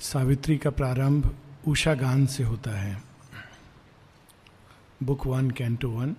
सावित्री 0.00 0.56
का 0.58 0.70
प्रारंभ 0.70 1.34
उषा 1.68 1.94
गान 1.94 2.26
से 2.26 2.42
होता 2.42 2.70
है। 2.70 3.02
Book 5.02 5.26
one, 5.26 5.50
canto 5.50 5.90
one. 5.90 6.16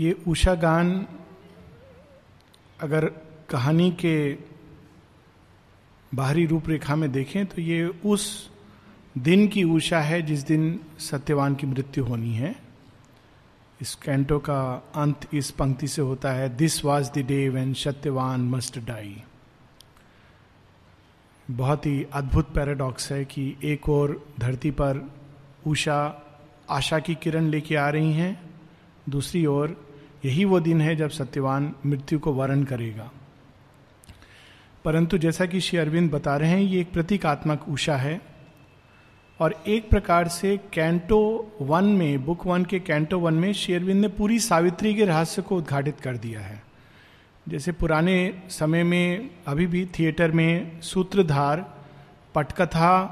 ये 0.00 0.12
उषा 0.28 0.54
गान 0.54 1.06
अगर 2.80 3.06
कहानी 3.50 3.90
के 3.90 4.38
बाहरी 6.14 6.46
रूपरेखा 6.46 6.96
में 6.96 7.12
देखें 7.12 7.46
तो 7.46 7.62
ये 7.62 7.86
उस 7.86 8.50
दिन 9.18 9.48
की 9.48 9.64
उषा 9.64 10.00
है 10.00 10.22
जिस 10.22 10.40
दिन 10.40 10.80
सत्यवान 10.98 11.54
की 11.54 11.66
मृत्यु 11.66 12.04
होनी 12.04 12.34
है। 12.34 12.54
इस 13.80 13.94
कैंटो 13.94 14.38
का 14.38 14.90
अंत 14.94 15.28
इस 15.34 15.50
पंक्ति 15.50 15.88
से 15.88 16.02
होता 16.02 16.32
है 16.32 16.56
this 16.56 16.84
was 16.84 17.10
the 17.10 17.18
day 17.18 17.48
when 17.48 17.74
Satyavan 17.74 18.40
must 18.40 18.78
die 18.78 19.22
बहुत 21.50 21.86
ही 21.86 22.06
अद्भुत 22.12 22.54
पैराडॉक्स 22.54 23.12
है 23.12 23.24
कि 23.24 23.56
एक 23.64 23.88
और 23.88 24.26
धरती 24.40 24.70
पर 24.70 25.10
उषा 25.66 26.22
आशा 26.70 26.98
की 26.98 27.14
किरण 27.14 27.44
लेके 27.44 27.76
आ 27.76 27.88
रही 27.88 28.12
हैं, 28.12 28.50
दूसरी 29.08 29.46
ओर 29.46 29.88
यही 30.24 30.44
वो 30.44 30.60
दिन 30.60 30.80
है 30.80 30.96
जब 30.96 31.10
सत्यवान 31.10 31.74
मृत्यु 31.86 32.18
को 32.18 32.32
वरण 32.32 32.64
करेगा। 32.64 33.10
परंतु 34.84 35.18
जैसा 35.18 35.46
कि 35.46 35.60
श्री 35.60 35.78
अरविंद 35.78 36.10
बता 36.10 36.36
रहे 36.36 36.50
हैं, 36.50 36.60
ये 36.60 36.80
एक 36.80 36.92
प्रतीकात्मक 36.92 37.68
उषा 37.68 37.96
है 37.96 38.20
और 39.40 39.62
एक 39.66 39.90
प्रकार 39.90 40.28
से 40.28 40.60
कैंटो 40.72 41.52
वन 41.62 41.84
में, 41.84 42.24
बुक 42.24 42.46
वन 42.46 42.64
के 42.64 42.80
कैंटो 42.80 43.18
वन 43.18 43.34
में 43.34 43.52
शेरविंद 43.52 44.00
ने 44.00 44.08
पूरी 44.08 44.38
सावित्री 44.38 44.94
के 44.94 45.04
रहस्य 45.04 45.42
को 45.42 45.56
उद्घाटित 45.56 46.00
कर 46.00 46.16
दिया 46.16 46.40
है। 46.40 46.67
जैसे 47.48 47.72
पुराने 47.72 48.42
समय 48.48 48.82
में, 48.84 49.30
अभी 49.46 49.66
भी 49.66 49.86
थिएटर 49.86 50.30
में 50.30 50.80
सूत्रधार 50.80 51.60
पटकथा 52.34 53.04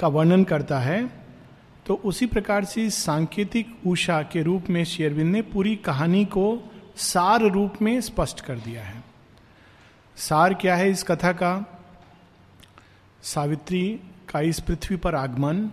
का 0.00 0.08
वर्णन 0.08 0.44
करता 0.44 0.78
है 0.78 1.10
तो 1.86 1.94
उसी 1.94 2.26
प्रकार 2.26 2.64
से 2.64 2.90
सांकेतिक 2.90 3.76
ऊषा 3.86 4.22
के 4.22 4.42
रूप 4.42 4.70
में 4.70 4.84
शेरविंद 4.84 5.32
ने 5.32 5.42
पूरी 5.42 5.76
कहानी 5.76 6.24
को 6.24 6.72
सार 6.96 7.40
रूप 7.40 7.74
में 7.82 8.00
स्पष्ट 8.00 8.40
कर 8.40 8.58
दिया 8.58 8.82
है। 8.82 9.04
सार 10.16 10.54
क्या 10.54 10.76
है 10.76 10.90
इस 10.90 11.02
कथा 11.02 11.32
का? 11.32 11.80
सावित्री 13.22 14.00
का 14.28 14.40
इस 14.40 14.60
पृथ्वी 14.60 14.96
पर 14.96 15.14
आगमन। 15.14 15.70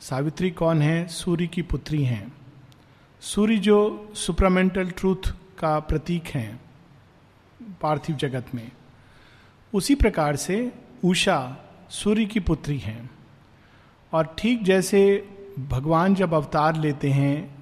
सावित्री 0.00 0.50
कौन 0.50 0.82
है? 0.82 1.06
सूर्य 1.08 1.46
की 1.46 1.62
पुत्री 1.62 2.04
हैं। 2.04 2.32
सूर्य 3.20 3.56
जो 3.56 4.12
सुपरामेंटल 4.14 4.90
ट्रूथ 4.90 5.34
का 5.58 5.78
प्रतीक 5.80 6.26
हैं 6.26 6.60
पार्थिव 7.82 8.16
जगत 8.16 8.54
में। 8.54 8.70
उसी 9.72 9.94
प्रकार 9.94 10.36
से 10.36 10.72
उषा 11.04 11.56
सूर्य 11.90 12.24
की 12.24 12.40
पुत्री 12.40 12.78
हैं। 12.78 13.10
और 14.12 14.34
ठीक 14.38 14.62
जैसे 14.64 15.00
भगवान 15.68 16.14
जब 16.14 16.34
अवतार 16.34 16.76
लेते 16.76 17.10
हैं, 17.10 17.54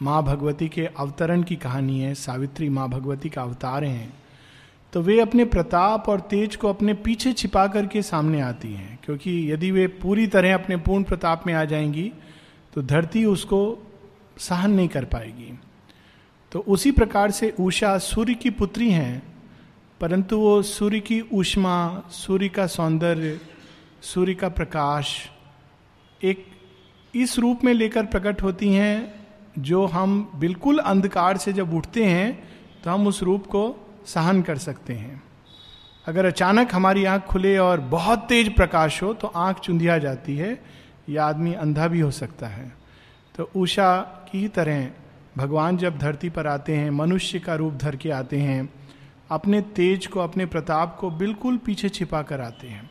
माँ 0.00 0.22
भगवती 0.22 0.68
के 0.68 0.86
अवतरण 0.86 1.42
की 1.42 1.56
कहानी 1.56 2.00
है, 2.00 2.14
सावित्री 2.14 2.68
माँ 2.68 2.88
भगवती 2.88 3.28
का 3.28 3.42
अवतार 3.42 3.84
हैं 3.84 4.12
तो 4.92 5.00
वे 5.02 5.20
अपने 5.20 5.44
प्रताप 5.44 6.08
और 6.08 6.20
तेज 6.20 6.56
को 6.56 6.68
अपने 6.68 6.94
पीछे 6.94 7.32
छिपा 7.32 7.66
करके 7.66 8.02
सामने 8.02 8.40
आती 8.40 8.72
हैं, 8.74 8.98
क्योंकि 9.04 9.52
यदि 9.52 9.70
वे 9.70 9.86
पूरी 9.86 10.26
तरह 10.26 10.54
अपने 10.54 10.76
पूर्ण 10.76 11.04
प्रताप 11.04 11.46
में 11.46 11.54
आ 11.54 11.64
जाएँगी 11.64 12.12
तो 12.74 12.82
धरती 12.82 13.24
उसको 13.24 13.60
सहन 14.38 14.70
नहीं 14.70 14.88
कर 14.88 15.04
पाएगी। 15.04 15.58
तो 16.52 16.58
उसी 16.58 16.90
प्रकार 16.92 17.30
से 17.30 17.54
उषा 17.60 17.96
सूर्य 17.98 18.34
की 18.34 18.50
पुत्री 18.50 18.90
हैं, 18.90 19.22
परंतु 20.00 20.38
वो 20.38 20.60
सूर्य 20.62 21.00
की 21.00 21.20
ऊष्मा, 21.32 22.02
सूर्य 22.10 22.48
का 22.48 22.66
सौंदर्य, 22.66 23.40
सूर्य 24.02 24.34
का 24.34 24.48
प्रकाश 24.48 25.14
एक 26.20 26.46
इस 27.14 27.38
रूप 27.38 27.64
में 27.64 27.72
लेकर 27.74 28.06
प्रकट 28.06 28.42
होती 28.42 28.72
हैं, 28.72 29.14
जो 29.58 29.84
हम 29.86 30.30
बिल्कुल 30.36 30.78
अंधकार 30.78 31.36
से 31.36 31.52
जब 31.52 31.74
उठते 31.74 32.04
हैं 32.04 32.32
तो 32.84 32.90
हम 32.90 33.06
उस 33.06 33.22
रूप 33.22 33.46
को 33.46 33.62
सहन 34.06 34.42
कर 34.42 34.58
सकते 34.58 34.92
हैं। 34.92 35.22
अगर 36.06 36.24
अचानक 36.24 36.74
हमारी 36.74 37.04
आँख 37.04 37.22
खुले 37.22 37.56
और 37.58 37.80
बहुत 37.80 38.26
तेज 38.28 38.54
प्रकाश 38.56 39.02
हो 39.02 39.12
तो 39.14 39.28
आँख 39.28 39.58
चुंधिया 39.58 39.98
जाती 39.98 40.36
है, 40.36 40.62
या 41.08 41.24
आदमी 41.24 41.52
अंधा 41.54 41.86
भी 41.88 42.00
हो 42.00 42.10
सकता 42.10 42.46
है। 42.46 42.72
तो 43.34 43.50
उषा 43.56 43.96
की 44.30 44.38
ही 44.38 44.48
तरह 44.48 44.88
भगवान 45.36 45.76
जब 45.76 45.98
धरती 45.98 46.30
पर 46.30 46.46
आते 46.46 46.76
हैं, 46.76 46.90
मनुष्य 46.90 47.38
का 47.38 47.54
रूप 47.54 47.74
धर 47.74 47.96
के 47.96 48.10
आते 48.10 48.40
हैं, 48.40 48.68
अपने 49.30 49.60
तेज 49.60 50.06
को, 50.06 50.20
अपने 50.20 50.46
प्रताप 50.46 50.96
को 51.00 51.10
बिल्कुल 51.10 51.56
पीछे 51.56 51.88
छिपा 51.88 52.22
कर 52.22 52.40
आते 52.40 52.68
हैं। 52.68 52.90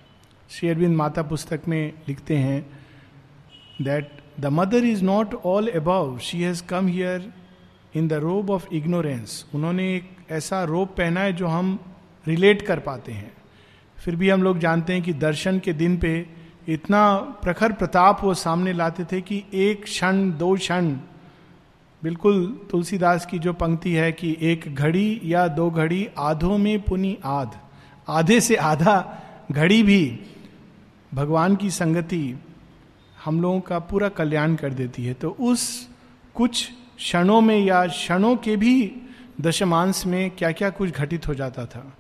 श्री 0.50 0.70
अरविंद 0.70 0.96
माता 0.96 1.24
पुस्तक 1.24 1.62
में 1.68 1.94
लिखते 2.08 2.38
हैं 2.38 2.62
that 3.82 4.12
the 4.40 4.46
mother 4.46 4.84
is 4.84 5.04
not 5.04 5.34
all 5.46 5.68
above 5.68 6.18
she 6.18 6.42
has 6.42 6.64
come 6.64 6.88
here 6.88 7.34
in 7.96 8.08
the 8.08 8.14
robe 8.14 8.50
of 8.50 8.68
ignorance 8.74 9.46
उन्होंने 9.56 9.96
एक 9.96 10.10
ऐसा 10.32 10.64
रोब 10.64 10.88
पहना 10.88 11.20
है 11.20 11.34
जो 11.34 11.48
हम 11.48 11.80
रिलेट 12.28 12.62
कर 12.62 12.80
पाते 12.80 13.12
हैं। 13.12 13.32
फिर 13.98 14.16
भी 14.16 14.30
हम 14.30 14.44
लोग 14.44 14.60
जानते 14.60 14.94
हैं 14.94 15.02
कि 15.02 15.14
दर्शन 15.14 15.60
के 15.60 15.74
दिन 15.74 15.98
पे 15.98 16.26
इतना 16.68 17.18
प्रखर 17.44 17.72
प्रताप 17.72 18.24
वो 18.24 18.34
सामने 18.34 18.74
लाते 18.74 19.04
थे 19.04 19.22
कि 19.22 19.44
एक 19.54 19.84
क्षण, 19.84 20.32
दो 20.38 20.56
क्षण 20.56 20.96
बिल्कुल 22.04 22.60
तुलसीदास 22.72 23.26
की 23.26 23.40
जो 23.40 23.54
पंक्ति 23.54 23.92
है 23.92 24.12
कि 24.12 24.38
एक 24.42 24.76
घड़ी 24.76 25.22
या 25.24 25.48
दो 25.48 25.70
घड़ी 25.72 26.08
आधों 26.18 26.58
में 26.58 26.82
पुनी 26.82 27.18
आध, 27.26 27.52
आधे 28.10 28.40
से 28.42 28.56
आधा 28.56 29.24
घड़ी 29.52 29.84
भी 29.84 30.20
भगवान 31.14 31.56
की 31.56 31.70
संगति 31.70 32.40
हम 33.26 33.42
लोगों 33.42 33.60
का 33.60 33.80
पूरा 33.80 34.10
कल्याण 34.10 34.56
कर 34.56 34.74
देती 34.74 35.06
है। 35.06 35.14
तो 35.14 35.30
उस 35.30 35.90
कुछ 36.36 36.72
क्षणों 36.98 37.42
में 37.42 37.60
या 37.60 37.86
क्षणों 37.88 38.36
के 38.36 38.56
भी 38.56 39.02
दशमांश 39.42 40.06
में 40.06 40.32
क्या 40.32 40.52
क्या 40.52 40.70
कुछ 40.70 40.92
घटित 40.92 41.28
हो 41.28 41.36
जाता 41.36 41.66
था। 41.66 41.94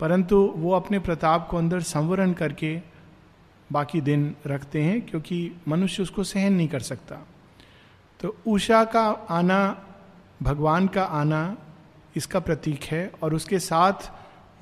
परंतु 0.00 0.54
वो 0.56 0.72
अपने 0.72 0.98
प्रताप 0.98 1.48
को 1.48 1.56
अंदर 1.56 1.80
संवरण 1.80 2.32
करके 2.32 2.80
बाकी 3.72 4.00
दिन 4.00 4.34
रखते 4.46 4.82
हैं, 4.82 5.00
क्योंकि 5.00 5.52
मनुष्य 5.68 6.02
उसको 6.02 6.24
सहन 6.24 6.52
नहीं 6.52 6.68
कर 6.68 6.80
सकता। 6.80 7.26
तो 8.20 8.36
उषा 8.46 8.82
का 8.84 9.02
आना, 9.30 9.76
भगवान 10.42 10.86
का 10.86 11.02
आना 11.02 11.56
इसका 12.16 12.40
प्रतीक 12.40 12.84
है 12.84 13.10
और 13.22 13.34
उसके 13.34 13.58
साथ, 13.58 14.10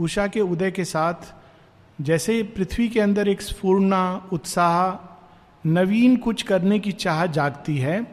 उषा 0.01 0.27
के 0.27 0.41
उदय 0.41 0.71
के 0.71 0.85
साथ, 0.85 1.35
जैसे 1.99 2.43
पृथ्वी 2.57 2.89
के 2.89 3.01
अंदर 3.01 3.29
एक 3.29 3.43
स्फूर्णा 3.43 4.29
उत्साह, 4.33 5.69
नवीन 5.69 6.17
कुछ 6.17 6.43
करने 6.43 6.79
की 6.79 6.93
चाह 6.93 7.25
जागती 7.27 7.77
है, 7.79 8.07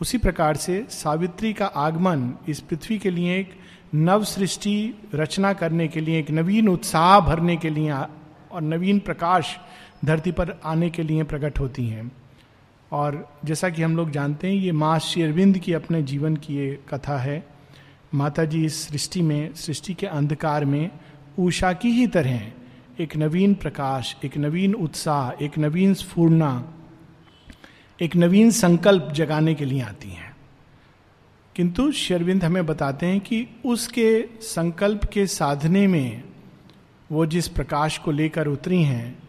उसी 0.00 0.18
प्रकार 0.18 0.56
से 0.56 0.86
सावित्री 0.90 1.52
का 1.52 1.66
आगमन 1.66 2.32
इस 2.48 2.60
पृथ्वी 2.60 2.98
के 2.98 3.10
लिए 3.10 3.38
एक 3.38 3.54
नव 3.94 4.24
सृष्टि 4.24 4.94
रचना 5.14 5.52
करने 5.52 5.88
के 5.88 6.00
लिए, 6.00 6.18
एक 6.18 6.30
नवीन 6.30 6.68
उत्साह 6.68 7.20
भरने 7.20 7.56
के 7.56 7.70
लिए 7.70 7.92
और 7.92 8.62
नवीन 8.62 8.98
प्रकाश 8.98 9.56
धरती 10.04 10.32
पर 10.32 10.58
आने 10.64 10.90
के 10.90 11.02
लिए 11.02 11.22
प्रकट 11.22 11.60
होती 11.60 11.86
हैं। 11.88 12.10
और 12.94 13.38
जैसा 13.44 13.68
कि 13.68 13.82
हम 13.82 13.96
लोग 13.96 14.10
जानते 14.10 14.46
हैं, 14.46 14.54
ये 14.54 14.72
माँ 14.72 14.98
शेरविंद 14.98 15.58
की 15.58 15.72
अपने 15.72 16.02
जीवन 16.02 16.36
की 16.36 16.56
ये 16.56 16.80
कथा 16.88 17.18
है। 17.18 17.46
माता 18.14 18.44
जी 18.44 18.64
इस 18.64 18.88
सृष्टि 18.88 19.22
में, 19.22 19.54
सृष्टि 19.54 19.94
के 19.94 20.06
अंधकार 20.06 20.64
में 20.64 20.90
ऊषा 21.38 21.72
की 21.72 21.88
ही 21.88 22.06
तरह 22.06 22.52
एक 23.00 23.16
नवीन 23.16 23.54
प्रकाश, 23.54 24.16
एक 24.24 24.36
नवीन 24.36 24.74
उत्साह, 24.74 25.44
एक 25.44 25.58
नवीन 25.58 25.94
स्फूर्णा, 25.94 26.74
एक 28.02 28.16
नवीन 28.16 28.50
संकल्प 28.50 29.08
जगाने 29.12 29.54
के 29.54 29.64
लिए 29.64 29.80
आती 29.80 30.08
हैं। 30.08 30.36
किंतु 31.56 31.92
शेरविंद 31.92 32.44
हमें 32.44 32.66
बताते 32.66 33.06
हैं 33.06 33.20
कि 33.20 33.46
उसके 33.64 34.24
संकल्प 34.40 35.04
के 35.04 35.26
साधने 35.26 35.86
में 35.86 36.22
वो 37.12 37.26
जिस 37.26 37.48
प्रकाश 37.48 37.98
को 37.98 38.10
लेकर 38.10 38.46
उतरी 38.46 38.82
हैं 38.82 39.23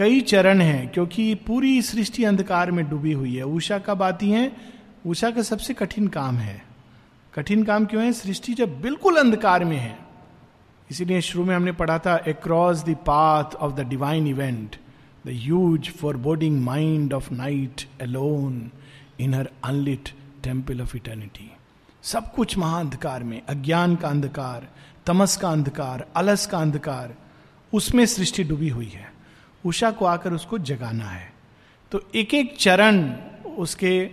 कई 0.00 0.20
चरण 0.20 0.60
हैं, 0.60 0.88
क्योंकि 0.88 1.34
पूरी 1.34 1.82
सृष्टि 1.82 2.24
अंधकार 2.24 2.70
में 2.70 2.88
डूबी 2.90 3.12
हुई 3.12 3.34
है। 3.36 3.42
उषा 3.42 3.78
कब 3.78 4.02
आती 4.02 4.30
है 4.30 4.52
उषा 5.06 5.30
का 5.30 5.42
सबसे 5.42 5.74
कठिन 5.74 6.08
काम 6.08 6.36
है। 6.36 6.64
कठिन 7.34 7.64
काम 7.64 7.84
क्यों 7.84 8.04
है? 8.04 8.12
सृष्टि 8.12 8.54
जब 8.54 8.80
बिल्कुल 8.80 9.16
अंधकार 9.16 9.64
में 9.64 9.76
है। 9.76 9.98
इसीलिए 10.90 11.20
शुरू 11.20 11.44
में 11.44 11.54
हमने 11.56 11.72
पढ़ा 11.72 11.98
था 11.98 12.16
across 12.16 12.84
the 12.84 12.94
path 12.94 13.54
of 13.54 13.74
the 13.74 13.80
divine 13.80 14.26
event 14.26 14.76
the 15.26 15.28
huge 15.28 15.90
foreboding 16.16 16.60
mind 16.60 17.12
of 17.12 17.32
night 17.34 17.84
alone 18.00 18.70
in 19.20 19.34
her 19.34 19.50
unlit 19.64 20.08
temple 20.44 20.80
of 20.80 20.96
eternity 20.96 21.50
सब 22.02 22.32
कुछ 22.34 22.58
महाअंधकार 22.58 23.22
में, 23.22 23.42
अज्ञान 23.48 23.96
का 23.96 24.08
अंधकार, 24.08 24.68
तमस 25.06 25.36
का 25.36 25.50
अंधकार, 25.50 26.06
अलस 26.16 26.46
का 26.46 26.58
अंधकार, 26.58 27.14
उसमें 27.72 28.06
सृष्टि 28.06 28.44
डूबी 28.44 28.68
हुई 28.68 28.88
है। 28.88 29.09
उषा 29.66 29.90
को 29.90 30.04
आकर 30.04 30.32
उसको 30.32 30.58
जगाना 30.58 31.04
है। 31.04 31.32
तो 31.92 32.02
एक 32.14 32.34
एक 32.34 32.56
चरण 32.58 33.12
उसके 33.58 34.10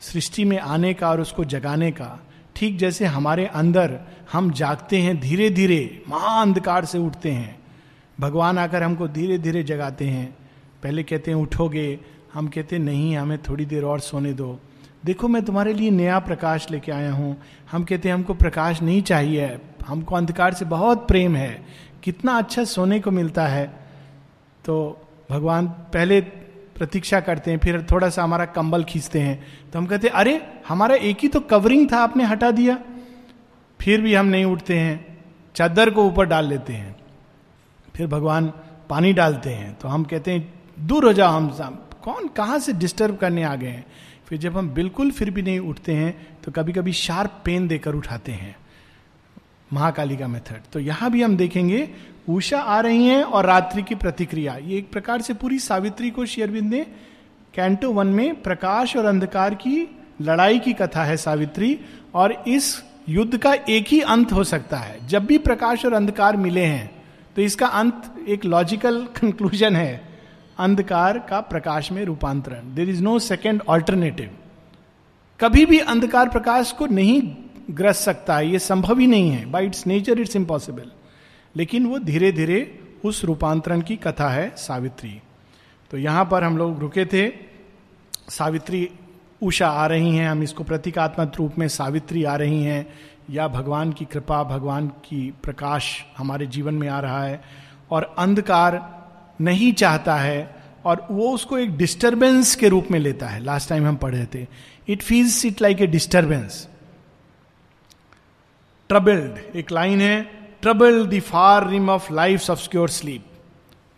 सृष्टि 0.00 0.44
में 0.44 0.58
आने 0.58 0.94
का 0.94 1.10
और 1.10 1.20
उसको 1.20 1.44
जगाने 1.44 1.90
का, 1.90 2.20
ठीक 2.56 2.78
जैसे 2.78 3.04
हमारे 3.04 3.46
अंदर 3.46 4.00
हम 4.32 4.50
जागते 4.50 4.98
हैं 4.98 5.20
धीरे 5.20 5.50
धीरे 5.50 6.02
महाअंधकार 6.08 6.84
से 6.84 6.98
उठते 6.98 7.30
हैं। 7.30 7.62
भगवान 8.20 8.58
आकर 8.58 8.82
हमको 8.82 9.08
धीरे 9.08 9.38
धीरे 9.38 9.62
जगाते 9.62 10.04
हैं। 10.04 10.36
पहले 10.82 11.02
कहते 11.02 11.30
हैं, 11.30 11.38
उठोगे। 11.38 12.00
हम 12.34 12.48
कहते 12.48 12.76
हैं, 12.76 12.82
नहीं, 12.82 13.16
हमें 13.16 13.42
थोड़ी 13.42 13.64
देर 13.66 13.84
और 13.84 14.00
सोने 14.00 14.32
दो। 14.32 14.60
देखो, 15.04 15.28
मैं 15.28 15.44
तुम्हारे 15.44 15.72
लिए 15.72 15.90
नया 15.90 16.18
प्रकाश 16.18 16.70
लेके 16.70 16.92
आया 16.92 17.12
हूँ। 17.12 17.36
हम 17.70 17.84
कहते 17.84 18.08
हैं, 18.08 18.14
हमको 18.14 18.34
प्रकाश 18.34 18.82
नहीं 18.82 19.02
चाहिए। 19.02 19.58
हमको 19.86 20.16
अंधकार 20.16 20.54
से 20.54 20.64
बहुत 20.64 21.08
प्रेम 21.08 21.36
है। 21.36 21.66
कितना 22.02 22.38
अच्छा 22.38 22.64
सोने 22.64 23.00
को 23.00 23.10
मिलता 23.10 23.46
है। 23.46 23.81
तो 24.64 24.74
भगवान 25.30 25.66
पहले 25.66 26.20
प्रतीक्षा 26.76 27.20
करते 27.20 27.50
हैं, 27.50 27.58
फिर 27.58 27.86
थोड़ा 27.90 28.08
सा 28.08 28.22
हमारा 28.22 28.44
कंबल 28.44 28.84
खींचते 28.84 29.20
हैं। 29.20 29.44
तो 29.72 29.78
हम 29.78 29.86
कहते 29.86 30.08
हैं, 30.08 30.14
अरे, 30.14 30.40
हमारा 30.68 30.94
एक 30.94 31.18
ही 31.22 31.28
तो 31.28 31.40
कवरिंग 31.40 31.92
था, 31.92 31.98
आपने 31.98 32.24
हटा 32.24 32.50
दिया। 32.50 32.78
फिर 33.80 34.00
भी 34.00 34.14
हम 34.14 34.26
नहीं 34.26 34.44
उठते 34.44 34.78
हैं, 34.78 35.18
चादर 35.54 35.90
को 35.90 36.04
ऊपर 36.04 36.26
डाल 36.26 36.46
लेते 36.46 36.72
हैं। 36.72 36.96
फिर 37.94 38.06
भगवान 38.06 38.52
पानी 38.90 39.12
डालते 39.12 39.50
हैं। 39.50 39.74
तो 39.74 39.88
हम 39.88 40.04
कहते 40.04 40.32
हैं, 40.32 40.52
दूर 40.80 41.04
हो 41.04 41.12
जाओ 41.12 41.32
हम 41.32 41.48
कौन, 42.04 42.28
कहाँ 42.28 42.58
से 42.58 42.72
डिस्टर्ब 42.72 43.16
करने 43.16 43.42
आ 43.42 43.54
गए 43.54 43.68
हैं? 43.68 43.84
फिर 44.26 44.38
जब 44.38 44.56
हम 44.58 44.70
बिल्कुल 44.70 45.10
फिर 45.10 45.30
भी 45.30 45.42
नहीं 45.42 45.58
उठते 45.58 45.94
हैं 45.94 46.26
तो 46.42 46.52
कभी 46.52 46.72
कभी 46.72 46.92
शार्प 46.92 47.42
पेन 47.44 47.68
देकर 47.68 47.94
उठाते 47.94 48.32
हैं, 48.32 48.56
महाकाली 49.72 50.16
का 50.16 50.28
मेथड 50.28 50.60
तो 50.72 50.80
यहाँ 50.80 51.10
भी 51.10 51.22
हम 51.22 51.36
देखेंगे 51.36 51.88
उषा 52.26 52.58
आ 52.58 52.80
रही 52.80 53.06
हैं 53.06 53.22
और 53.22 53.46
रात्रि 53.46 53.82
की 53.82 53.94
प्रतिक्रिया। 53.94 54.56
ये 54.56 54.78
एक 54.78 54.90
प्रकार 54.92 55.22
से 55.22 55.34
पूरी 55.34 55.58
सावित्री 55.58 56.10
को 56.10 56.26
शेयरबिंद 56.26 56.70
ने 56.70 56.84
कैंटो 57.54 57.90
वन 57.92 58.06
में 58.08 58.40
प्रकाश 58.42 58.96
और 58.96 59.04
अंधकार 59.04 59.54
की 59.56 59.88
लड़ाई 60.22 60.58
की 60.58 60.72
कथा 60.72 61.04
है 61.04 61.16
सावित्री, 61.16 61.78
और 62.14 62.32
इस 62.48 62.82
युद्ध 63.08 63.38
का 63.38 63.52
एक 63.54 63.86
ही 63.88 64.00
अंत 64.00 64.32
हो 64.32 64.44
सकता 64.44 64.76
है। 64.76 65.06
जब 65.08 65.24
भी 65.24 65.38
प्रकाश 65.40 65.84
और 65.86 65.92
अंधकार 65.92 66.36
मिले 66.36 66.64
हैं 66.64 66.90
तो 67.36 67.42
इसका 67.42 67.66
अंत 67.66 68.26
एक 68.28 68.44
लॉजिकल 68.44 69.02
कंक्लूजन 69.16 69.76
है। 69.76 70.00
अंधकार 70.58 71.18
का 71.20 71.40
प्रकाश 71.42 71.90
में 71.92 72.04
रूपांतरण। 72.04 72.74
There 72.74 72.88
is 72.90 73.02
no 73.02 73.18
second 73.18 73.62
alternative 73.68 74.30
कभी 75.40 75.64
भी 75.66 75.78
अंधकार 75.80 76.28
प्रकाश 76.28 76.72
को 76.72 76.86
नहीं 76.86 77.22
ग्रस 77.70 77.98
सकता 77.98 78.36
है 78.36 78.50
ये 78.50 78.58
संभव 78.60 78.98
ही 78.98 79.06
नहीं 79.06 79.30
है। 79.30 79.44
By 79.50 79.66
its 79.66 79.86
nature 79.86 80.20
it's 80.20 80.36
impossible 80.36 80.90
लेकिन 81.56 81.86
वो 81.86 81.98
धीरे 81.98 82.32
धीरे 82.32 82.78
उस 83.04 83.24
रूपांतरण 83.24 83.80
की 83.80 83.96
कथा 83.96 84.28
है 84.28 84.54
सावित्री। 84.56 85.20
तो 85.90 85.98
यहाँ 85.98 86.28
पर 86.30 86.44
हम 86.44 86.58
लोग 86.58 86.78
रुके 86.78 87.04
थे। 87.04 87.32
सावित्री 88.28 88.90
उषा 89.42 89.68
आ 89.68 89.86
रही 89.86 90.16
हैं, 90.16 90.28
हम 90.28 90.42
इसको 90.42 90.64
प्रतीकात्मक 90.64 91.32
रूप 91.36 91.58
में 91.58 91.68
सावित्री 91.68 92.24
आ 92.24 92.36
रही 92.36 92.62
हैं। 92.62 92.94
या 93.30 93.48
भगवान 93.48 93.92
की 93.92 94.04
कृपा, 94.04 94.42
भगवान 94.44 94.88
की 94.88 95.34
प्रकाश 95.42 96.04
हमारे 96.18 96.46
जीवन 96.46 96.74
में 96.74 96.88
आ 96.88 97.00
रहा 97.00 97.24
है 97.24 97.42
और 97.90 98.14
अंधकार 98.18 99.02
नहीं 99.40 99.72
चाहता 99.72 100.16
है 100.16 100.56
और 100.84 101.06
वो 101.10 101.34
उसको 101.34 101.58
एक 101.58 101.76
डिस्टरबेंस 101.76 102.54
के 102.56 102.68
रूप 102.68 102.90
में 102.90 102.98
लेता 102.98 103.26
है। 103.26 103.40
लास्ट 103.40 103.68
टाइम 103.68 103.86
हम 103.86 103.96
पढ़े 103.96 104.26
थे। 104.34 104.46
It 104.88 105.02
feels 105.02 105.44
it 105.46 105.62
like 105.62 105.80
a 105.80 105.86
disturbance 105.86 106.68
troubled 108.88 109.56
एक 109.56 109.72
लाइन 109.72 110.00
है। 110.00 110.41
Trouble 110.62 111.06
the 111.06 111.20
far 111.20 111.68
rim 111.68 111.90
of 111.90 112.12
life 112.12 112.50
of 112.50 112.86
sleep 112.90 113.24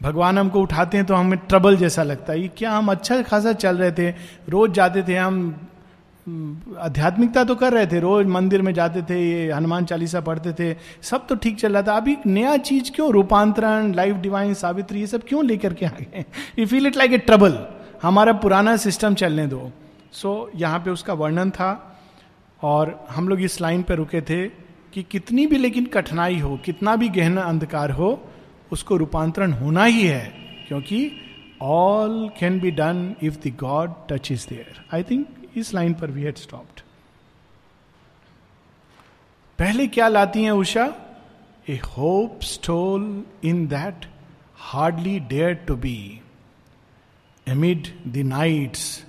भगवान 0.00 0.38
हमको 0.38 0.61
उठाते 0.61 0.96
हैं 0.96 1.06
तो 1.06 1.14
हमें 1.14 1.38
ट्रबल 1.38 1.76
जैसा 1.76 2.02
लगता 2.02 2.32
है। 2.32 2.49
क्या 2.49 2.70
हम 2.72 2.90
अच्छा 2.90 3.20
खासा 3.22 3.52
चल 3.52 3.76
रहे 3.76 3.93
थे? 3.93 4.11
रोज 4.49 4.72
जाते 4.72 5.02
थे 5.02 5.16
हम 5.16 5.69
आध्यात्मिकता 6.81 7.44
तो 7.44 7.55
कर 7.55 7.72
रहे 7.72 7.87
थे। 7.87 8.00
रोज 8.00 8.26
मंदिर 8.26 8.62
में 8.62 8.72
जाते 8.75 9.02
थे 9.02 9.20
ये 9.22 9.52
हनुमान 9.52 9.84
चालीसा 9.84 10.20
पढ़ते 10.20 10.52
थे। 10.52 10.76
सब 11.02 11.26
तो 11.26 11.34
ठीक 11.34 11.58
चल 11.58 11.72
रहा 11.72 11.82
था। 11.82 11.96
अभी 11.96 12.16
नया 12.26 12.56
चीज़ 12.56 12.90
क्यों? 12.93 13.10
रूपांतरण 13.12 13.93
लाइफ 13.94 14.17
डिवाइन 14.17 14.55
सावित्री 14.55 15.00
ये 15.00 15.06
सब 15.06 15.22
क्यों 15.28 15.44
लेकर 15.44 15.75
के 15.75 15.87
आ 15.87 15.90
गए? 15.90 16.25
You 16.58 16.67
feel 16.67 16.87
it 16.87 16.96
like 16.96 17.12
a 17.12 17.19
trouble 17.19 17.58
हमारा 18.02 18.32
पुराना 18.32 18.76
सिस्टम 18.76 19.14
चलने 19.14 19.46
दो। 19.46 19.70
सो 20.12 20.50
so, 20.52 20.60
यहाँ 20.60 20.78
पे 20.78 20.90
उसका 20.90 21.14
वर्णन 21.14 21.50
था 21.50 21.70
और 22.62 23.06
हम 23.10 23.28
लोग 23.28 23.40
इस 23.40 23.60
लाइन 23.60 23.82
पे 23.82 23.94
रुके 23.94 24.20
थे। 24.20 24.63
कि 24.94 25.02
कितनी 25.02 25.46
भी 25.46 25.58
लेकिन 25.58 25.87
कठिनाई 25.87 26.38
हो, 26.38 26.56
कितना 26.56 26.96
भी 26.96 27.08
गहना 27.08 27.43
अंधकार 27.43 27.91
हो, 27.91 28.08
उसको 28.73 28.96
रूपांतरण 28.96 29.52
होना 29.52 29.85
ही 29.85 30.06
है, 30.06 30.26
क्योंकि 30.69 31.11
all 31.62 32.29
can 32.38 32.61
be 32.61 32.70
done 32.70 33.14
if 33.23 33.38
the 33.44 33.55
God 33.61 33.94
touch 34.11 34.31
is 34.32 34.46
there 34.49 34.85
I 34.94 35.02
think 35.02 35.26
इस 35.56 35.75
लाइन 35.75 35.94
पर 35.94 36.11
वी 36.11 36.23
हैड 36.23 36.37
स्टॉप्ड 36.37 36.81
पहले 39.58 39.87
क्या 39.87 40.08
लाती 40.08 40.43
हैं 40.43 40.50
Usha? 40.50 40.85
A 41.69 41.76
hope 41.88 42.41
stole 42.43 43.25
in 43.44 43.67
that 43.67 44.06
hardly 44.56 45.19
dared 45.20 45.55
to 45.69 45.76
be 45.76 45.99
amid 47.46 47.87
the 48.08 48.25
night's 48.26 49.05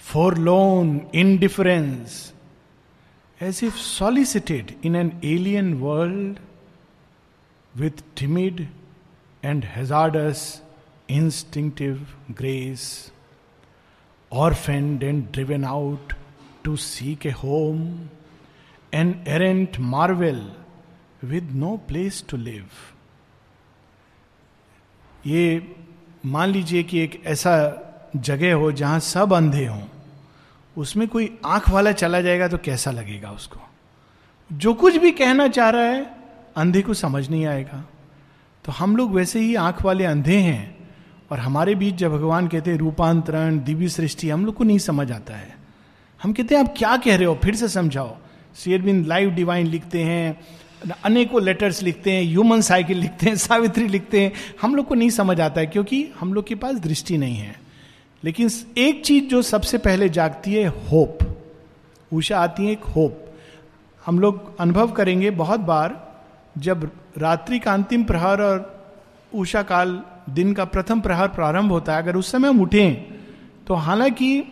forlorn 0.38 1.00
indifference 1.14 2.34
as 3.42 3.60
if 3.64 3.76
solicited 3.76 4.74
in 4.84 4.96
an 4.96 5.10
alien 5.24 5.72
world 5.80 6.38
with 7.74 8.02
timid 8.16 8.66
and 9.44 9.64
hazardous 9.64 10.40
instinctive 11.10 12.06
grace 12.30 13.12
orphaned 14.32 15.02
and 15.02 15.24
driven 15.32 15.64
out 15.64 16.12
to 16.64 16.76
seek 16.76 17.26
a 17.26 17.30
home 17.42 17.82
an 18.94 19.14
errant 19.28 19.78
marvel 19.94 20.40
with 21.24 21.52
no 21.52 21.76
place 21.88 22.24
to 22.28 22.36
live 22.36 22.66
ये 25.26 25.76
मान 26.26 26.48
लीजिए 26.48 26.82
कि 26.82 26.98
एक 27.00 27.22
ऐसा 27.26 27.54
जगह 28.16 28.54
हो 28.54 28.72
जहाँ 28.72 29.00
सब 29.00 29.32
अंधे 29.34 29.66
हों। 29.66 29.82
उसमें 30.78 31.08
कोई 31.08 31.38
आँख 31.46 31.70
वाला 31.70 31.92
चला 31.92 32.20
जाएगा 32.20 32.48
तो 32.48 32.58
कैसा 32.58 32.90
लगेगा 32.90 33.30
उसको? 33.30 33.60
जो 34.52 34.74
कुछ 34.74 34.96
भी 34.96 35.10
कहना 35.10 35.48
चाह 35.48 35.68
रहा 35.68 35.82
है, 35.82 36.16
अंधे 36.56 36.82
को 36.82 36.94
समझ 36.94 37.30
नहीं 37.30 37.46
आएगा। 37.46 37.88
तो 38.64 38.72
हम 38.72 38.96
लोग 38.96 39.14
वैसे 39.14 39.40
ही 39.40 39.54
आँख 39.54 39.82
वाले 39.82 40.04
अंधे 40.04 40.36
हैं 40.36 40.88
और 41.30 41.38
हमारे 41.38 41.74
बीच 41.74 41.94
जब 41.94 42.12
भगवान 42.12 42.48
कहते 42.48 42.70
हैं, 42.70 42.78
रूपांतरण, 42.78 43.58
दिव्य 43.58 43.88
सृष्टि, 43.88 44.30
हम 44.30 44.46
लोग 44.46 44.54
को 44.54 44.64
नहीं 44.64 44.78
समझ 44.78 45.12
आता 45.12 45.34
है। 45.34 45.56
हम 46.22 46.32
कहते 46.32 46.54
हैं, 46.54 46.62
आप 46.62 46.74
क्या 46.78 46.96
कह 46.96 47.16
रहे 47.16 47.24
हो? 47.24 47.38
फिर 47.44 47.54
से 47.54 47.68
समझाओ। 47.68 48.16
शेयरबिन 48.56 49.04
लाइव 49.04 49.30
डिवाइन 49.30 49.66
लिखते 49.66 50.02
हैं, 50.02 50.40
अनेकों 51.04 51.42
लेटर्स 51.42 51.82
लिखते 51.82 52.12
हैं 52.12 52.22
ह्यूमन 52.22 52.60
साइकिल 52.60 52.98
लिखते 52.98 53.26
हैं, 53.26 53.36
सावित्री 53.36 53.88
लिखते 53.88 54.20
हैं। 54.20 54.32
हम 54.62 54.74
लोग 54.74 54.86
को 54.86 54.94
नहीं 54.94 55.10
समझ 55.10 55.40
आता 55.40 55.60
है 55.60 55.66
क्योंकि 55.66 56.10
हम 56.20 56.34
लोग 56.34 56.46
के 56.46 56.54
पास 56.54 56.74
दृष्टि 56.74 57.18
नहीं 57.18 57.36
है। 57.36 57.67
लेकिन 58.22 58.50
एक 58.78 59.04
चीज़ 59.04 59.24
जो 59.24 59.42
सबसे 59.42 59.78
पहले 59.78 60.08
जागती 60.08 60.54
है, 60.54 60.66
होप। 60.66 61.18
उषा 62.12 62.38
आती 62.40 62.64
है 62.66 62.72
एक 62.72 62.84
होप। 62.86 63.24
हम 64.06 64.18
लोग 64.18 64.58
अनुभव 64.60 64.90
करेंगे 64.90 65.30
बहुत 65.30 65.60
बार 65.60 65.96
जब 66.58 66.90
रात्रि 67.18 67.58
का 67.58 67.72
अंतिम 67.72 68.04
प्रहर 68.04 68.42
और 68.42 68.78
उषा 69.32 69.62
काल, 69.62 70.02
दिन 70.30 70.52
का 70.52 70.64
प्रथम 70.64 71.00
प्रहर 71.00 71.28
प्रारंभ 71.28 71.72
होता 71.72 71.92
है, 71.92 72.02
अगर 72.02 72.16
उस 72.16 72.30
समय 72.32 72.48
हम 72.48 72.60
उठें 72.60 72.94
तो 73.66 73.74
हालाँकि 73.74 74.42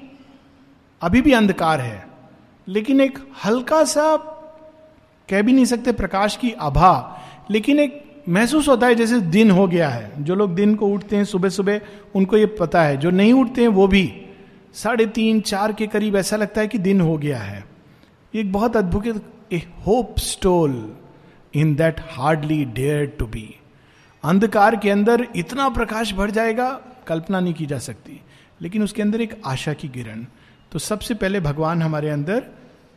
अभी 1.03 1.21
भी 1.23 1.33
अंधकार 1.33 1.81
है, 1.81 2.07
लेकिन 2.69 3.01
एक 3.01 3.19
हल्का 3.45 3.85
सा, 3.85 4.17
कह 5.29 5.43
भी 5.43 5.53
नहीं 5.53 5.65
सकते 5.65 5.93
प्रकाश 5.93 6.37
की 6.37 6.53
आभा, 6.53 7.23
लेकिन 7.51 7.81
एक 7.81 8.05
महसूस 8.29 8.69
होता 8.69 8.87
है 8.87 8.95
जैसे 8.95 9.21
दिन 9.21 9.51
हो 9.51 9.67
गया 9.67 9.89
है। 9.89 10.25
जो 10.25 10.35
लोग 10.35 10.55
दिन 10.55 10.75
को 10.75 10.89
उठते 10.89 11.17
हैं 11.17 11.25
सुबह 11.25 11.49
सुबह 11.49 11.81
उनको 12.15 12.37
ये 12.37 12.47
पता 12.47 12.83
है। 12.83 12.97
जो 12.97 13.11
नहीं 13.11 13.33
उठते 13.33 13.61
हैं, 13.61 13.69
वो 13.69 13.89
भी। 13.89 14.23
साढ़े 14.75 15.07
तीन, 15.07 15.41
चार 15.41 15.73
के 15.73 15.87
करीब 15.87 16.17
ऐसा 16.17 16.37
लगता 16.37 16.61
है 16.61 16.69
कि 16.69 16.79
दिन 16.79 17.01
हो 17.01 17.19
गया 17.19 17.39
है। 17.39 17.65
एक 18.35 18.53
बहुत 18.53 18.77
अद्भुत 18.77 19.33
a 19.53 19.57
hope 19.57 20.19
stole 20.19 20.97
in 21.55 21.75
that 21.75 22.01
hardly 22.01 22.65
dared 22.65 23.07
to 23.07 23.27
be. 23.27 23.55
अंधकार 24.25 24.77
के 24.77 24.91
अंदर 24.91 25.29
इतना 25.37 25.69
प्रकाश 25.69 26.13
भर 26.13 26.31
जाएगा, 26.31 26.81
कल्पना 27.07 27.41
नहीं 27.41 27.55
की 27.55 27.67
जा 27.67 27.79
सकती। 27.79 28.21
लेकिन 28.63 28.83
उसके 28.83 29.03
अंदर 29.03 29.21
एक 29.21 29.43
आशा 29.47 29.73
की 29.73 29.89
किरण। 29.89 30.27
तो 30.73 30.79
सबसे 30.79 31.15
पहले 31.15 31.41
भगवान 31.41 31.83
हमारे 31.83 32.11
अंदर 32.11 32.45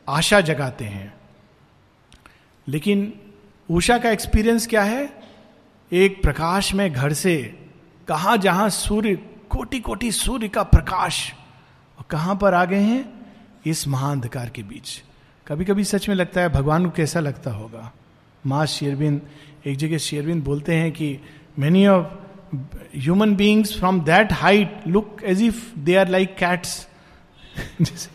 आशा 0.09 0.41
जगाते 0.41 0.85
हैं। 0.85 1.13
लेकिन 2.67 3.13
उषा 3.71 3.97
का 3.97 4.09
एक्सपीरियंस 4.09 4.67
क्या 4.67 4.83
है? 4.83 5.18
एक 5.91 6.21
प्रकाश 6.21 6.73
में 6.73 6.91
घर 6.93 7.13
से 7.13 7.35
कहा 8.07 8.35
जहाँ 8.35 8.69
सूर्य 8.69 9.15
कोटि 9.49 9.79
कोटि 9.79 10.11
सूर्य 10.11 10.47
का 10.47 10.63
प्रकाश, 10.63 11.31
और 11.97 12.05
कहाँ 12.09 12.35
पर 12.35 12.53
आ 12.53 12.63
गए 12.65 12.79
हैं? 12.79 13.05
इस 13.65 13.87
महाअंधकार 13.87 14.49
के 14.49 14.63
बीच। 14.63 15.01
कभी 15.47 15.65
कभी 15.65 15.83
सच 15.83 16.07
में 16.09 16.15
लगता 16.15 16.41
है, 16.41 16.49
भगवान 16.49 16.85
को 16.85 16.91
कैसा 16.91 17.19
लगता 17.19 17.51
होगा? 17.51 17.91
माँ 18.45 18.65
शेरबिन 18.65 19.21
एक 19.67 19.77
जगह 19.77 19.97
शेरबिन 19.97 20.41
बोलते 20.41 20.75
हैं 20.75 20.91
कि 20.91 21.17
many 21.59 21.85
of 21.87 22.55
human 22.95 23.35
beings 23.35 23.77
from 23.79 24.01
that 24.01 24.33
height 24.33 24.87
look 24.87 25.17
as 25.23 25.41
if 25.43 25.65
they 25.79 25.95
are 25.95 26.07
like 26.07 26.35
cats 26.35 26.87
जैसे 27.81 28.09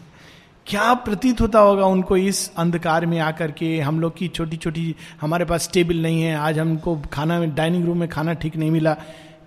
क्या 0.67 0.93
प्रतीत 0.95 1.41
होता 1.41 1.59
होगा 1.59 1.87
उनको 1.87 2.17
इस 2.17 2.51
अंधकार 2.57 3.07
में 3.07 3.19
आकर 3.19 3.51
के? 3.51 3.81
हम 3.81 4.01
लोग 4.01 4.17
की 4.17 4.29
छोटी 4.29 4.57
छोटी 4.57 4.95
हमारे 5.21 5.45
पास 5.45 5.71
टेबल 5.73 5.97
नहीं 5.97 6.23
है। 6.23 6.35
आज 6.37 6.59
हमको 6.59 6.97
खाना 7.13 7.39
में, 7.41 7.55
डाइनिंग 7.55 7.85
रूम 7.85 7.99
में 7.99 8.09
खाना 8.09 8.33
ठीक 8.33 8.57
नहीं 8.57 8.71
मिला। 8.71 8.95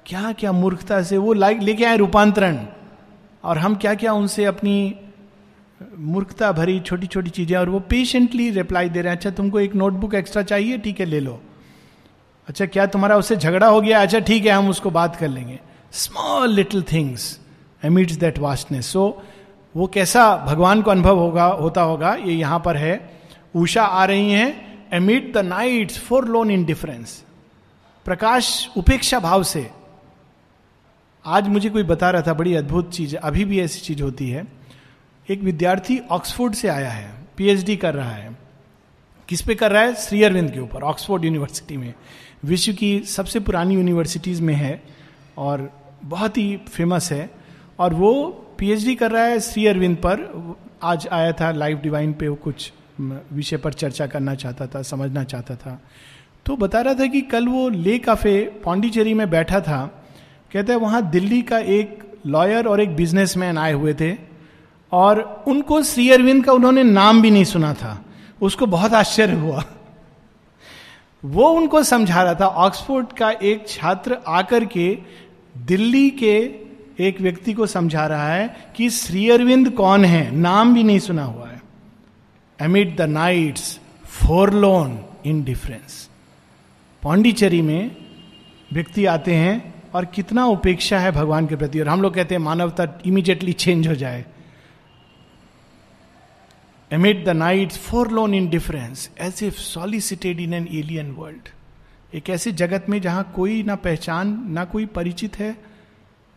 क्या 0.05 0.31
क्या 0.31 0.51
मूर्खता 0.51 1.01
से 1.03 1.17
वो 1.17 1.33
लाइक 1.33 1.61
लेके 1.61 1.85
आए 1.85 1.97
रूपांतरण? 1.97 2.59
और 3.43 3.57
हम 3.57 3.75
क्या 3.75 3.93
क्या 3.93 4.13
उनसे 4.13 4.45
अपनी 4.45 4.95
मूर्खता 5.97 6.51
भरी 6.51 6.79
छोटी 6.79 7.07
छोटी 7.07 7.29
चीज़ें 7.29 7.57
और 7.57 7.69
वो 7.69 7.79
पेशेंटली 7.79 8.49
रिप्लाई 8.49 8.89
दे 8.89 9.01
रहे 9.01 9.11
हैं 9.11 9.17
अच्छा 9.17 9.29
तुमको 9.29 9.59
एक 9.59 9.75
नोटबुक 9.75 10.13
एक्स्ट्रा 10.15 10.43
चाहिए, 10.43 10.77
ठीक 10.77 10.99
है, 10.99 11.05
ले 11.05 11.19
लो। 11.19 11.39
अच्छा 12.47 12.65
क्या 12.65 12.85
तुम्हारा 12.85 13.17
उससे 13.17 13.35
झगड़ा 13.35 13.67
हो 13.67 13.81
गया? 13.81 14.01
अच्छा 14.01 14.19
ठीक 14.19 14.45
है, 14.45 14.51
हम 14.51 14.69
उसको 14.69 14.89
बात 14.91 15.15
कर 15.15 15.27
लेंगे। 15.27 15.59
Small 15.91 16.53
little 16.53 16.83
things 16.91 17.39
amidst 17.83 18.15
that 18.15 18.39
vastness 18.39 18.85
so 18.85 19.23
वो 19.77 19.87
कैसा 19.87 20.37
भगवान 20.37 20.81
को 20.81 20.91
अनुभव 20.91 21.19
होगा, 21.19 21.45
होता 21.45 21.81
होगा, 21.81 22.13
ये 22.13 22.33
यहाँ 22.33 22.61
पर 22.65 22.77
है। 22.77 23.19
उषा 23.55 23.83
आ 23.83 24.05
रही 24.05 24.31
हैं 24.31 24.79
amid 24.93 25.33
the 25.33 25.37
night 25.37 25.91
forlorn 26.25 26.51
indifference 26.65 27.25
प्रकाश 28.05 28.69
उपेक्षा 28.77 29.19
भाव 29.19 29.43
से। 29.43 29.71
आज 31.25 31.47
मुझे 31.47 31.69
कोई 31.69 31.83
बता 31.83 32.09
रहा 32.09 32.21
था, 32.21 32.33
बड़ी 32.33 32.55
अद्भुत 32.55 32.91
चीज़ 32.91 33.15
अभी 33.17 33.45
भी 33.45 33.59
ऐसी 33.59 33.79
चीज़ 33.79 34.03
होती 34.03 34.29
है। 34.29 34.47
एक 35.29 35.41
विद्यार्थी 35.41 35.99
ऑक्सफोर्ड 35.99 36.53
से 36.53 36.67
आया 36.67 36.89
है, 36.89 37.11
पीएचडी 37.37 37.77
कर 37.77 37.93
रहा 37.93 38.11
है। 38.11 38.37
किस 39.29 39.41
पे 39.41 39.55
कर 39.55 39.71
रहा 39.71 39.83
है? 39.83 39.95
श्री 39.95 40.23
अरविंद 40.23 40.51
के 40.51 40.59
ऊपर, 40.59 40.83
ऑक्सफोर्ड 40.83 41.25
यूनिवर्सिटी 41.25 41.77
में। 41.77 41.93
विश्व 42.45 42.73
की 42.73 42.99
सबसे 42.99 43.39
पुरानी 43.39 43.73
यूनिवर्सिटीज 43.73 44.41
में 44.41 44.55
है 44.55 44.83
और 45.37 45.71
बहुत 46.03 46.37
ही 46.37 46.57
फ़ेमस 46.57 47.11
है। 47.11 47.29
और 47.79 47.93
वो 47.93 48.43
पीएचडी 48.59 48.95
कर 48.95 49.11
रहा 49.11 49.23
है 49.23 49.39
श्री 49.39 49.65
अरविंद 49.67 49.97
पर। 49.97 50.57
आज 50.83 51.07
आया 51.07 51.31
था 51.31 51.51
लाइव 51.51 51.77
डिवाइन 51.77 52.13
पे 52.13 52.27
वो 52.27 52.35
कुछ 52.35 52.71
विषय 52.99 53.57
पर 53.57 53.73
चर्चा 53.73 54.07
करना 54.07 54.35
चाहता 54.35 54.67
था, 54.67 54.81
समझना 54.81 55.23
चाहता 55.23 55.55
था। 55.55 55.81
तो 56.45 56.55
बता 56.55 56.81
रहा 56.81 56.93
था 56.93 57.05
कि 57.05 57.21
कल 57.21 57.47
वो 57.47 57.69
ले 57.69 57.97
काफे 57.99 58.39
पौंडीचेरी 58.63 59.13
में 59.13 59.29
बैठा 59.29 59.59
था। 59.61 59.85
कहते 60.53 60.71
हैं, 60.71 60.79
वहाँ 60.79 61.09
दिल्ली 61.09 61.41
का 61.41 61.57
एक 61.57 62.03
लॉयर 62.25 62.67
और 62.67 62.81
एक 62.81 62.95
बिजनेसमैन 62.95 63.57
आए 63.57 63.73
हुए 63.73 63.93
थे 63.93 64.15
और 64.91 65.21
उनको 65.47 65.81
श्री 65.83 66.09
अरविंद 66.11 66.45
का 66.45 66.53
उन्होंने 66.53 66.83
नाम 66.83 67.21
भी 67.21 67.31
नहीं 67.31 67.43
सुना 67.43 67.73
था। 67.73 68.05
उसको 68.41 68.65
बहुत 68.65 68.93
आश्चर्य 68.93 69.33
हुआ। 69.33 69.63
वो 71.23 71.49
उनको 71.49 71.83
समझा 71.83 72.23
रहा 72.23 72.33
था। 72.33 72.47
ऑक्सफोर्ड 72.47 73.07
का 73.07 73.29
एक 73.31 73.67
छात्र 73.67 74.17
आकर 74.27 74.65
के 74.65 74.97
दिल्ली 75.57 76.09
के 76.09 76.66
एक 76.99 77.21
व्यक्ति 77.21 77.53
को 77.53 77.65
समझा 77.67 78.05
रहा 78.07 78.33
है 78.33 78.71
कि 78.75 78.89
श्री 78.89 79.29
अरविंद 79.29 79.69
कौन 79.69 80.05
है? 80.05 80.31
नाम 80.31 80.73
भी 80.73 80.83
नहीं 80.83 80.99
सुना 80.99 81.23
हुआ 81.23 81.49
है। 81.49 81.61
Amid 82.59 82.95
the 82.97 83.01
night's 83.01 83.79
forlorn 84.05 84.99
indifference 85.43 86.09
Pondicherry 87.03 87.61
में 87.61 87.95
व्यक्ति 88.73 89.05
आते 89.05 89.35
हैं 89.35 89.73
और 89.93 90.05
कितना 90.05 90.45
उपेक्षा 90.45 90.99
है 90.99 91.11
भगवान 91.11 91.47
के 91.47 91.55
प्रति। 91.55 91.79
और 91.79 91.87
हम 91.87 92.01
लोग 92.01 92.13
कहते 92.13 92.35
हैं 92.35 92.41
मानवता 92.41 92.87
इमीडिएटली 93.05 93.53
चेंज 93.53 93.87
हो 93.87 93.95
जाए। 93.95 94.25
Amid 96.91 97.23
the 97.25 97.29
night 97.29 97.71
forlorn 98.11 98.33
indifference 98.49 99.09
as 99.21 99.43
if 99.43 99.55
solicited 99.55 100.39
in 100.39 100.53
an 100.53 100.67
alien 100.71 101.11
world 101.11 101.49
एक 102.13 102.29
ऐसे 102.29 102.51
जगत 102.51 102.85
में 102.89 103.01
जहाँ 103.01 103.31
कोई 103.35 103.63
ना 103.63 103.75
पहचान, 103.75 104.45
ना 104.49 104.65
कोई 104.65 104.85
परिचित 104.85 105.39
है 105.39 105.55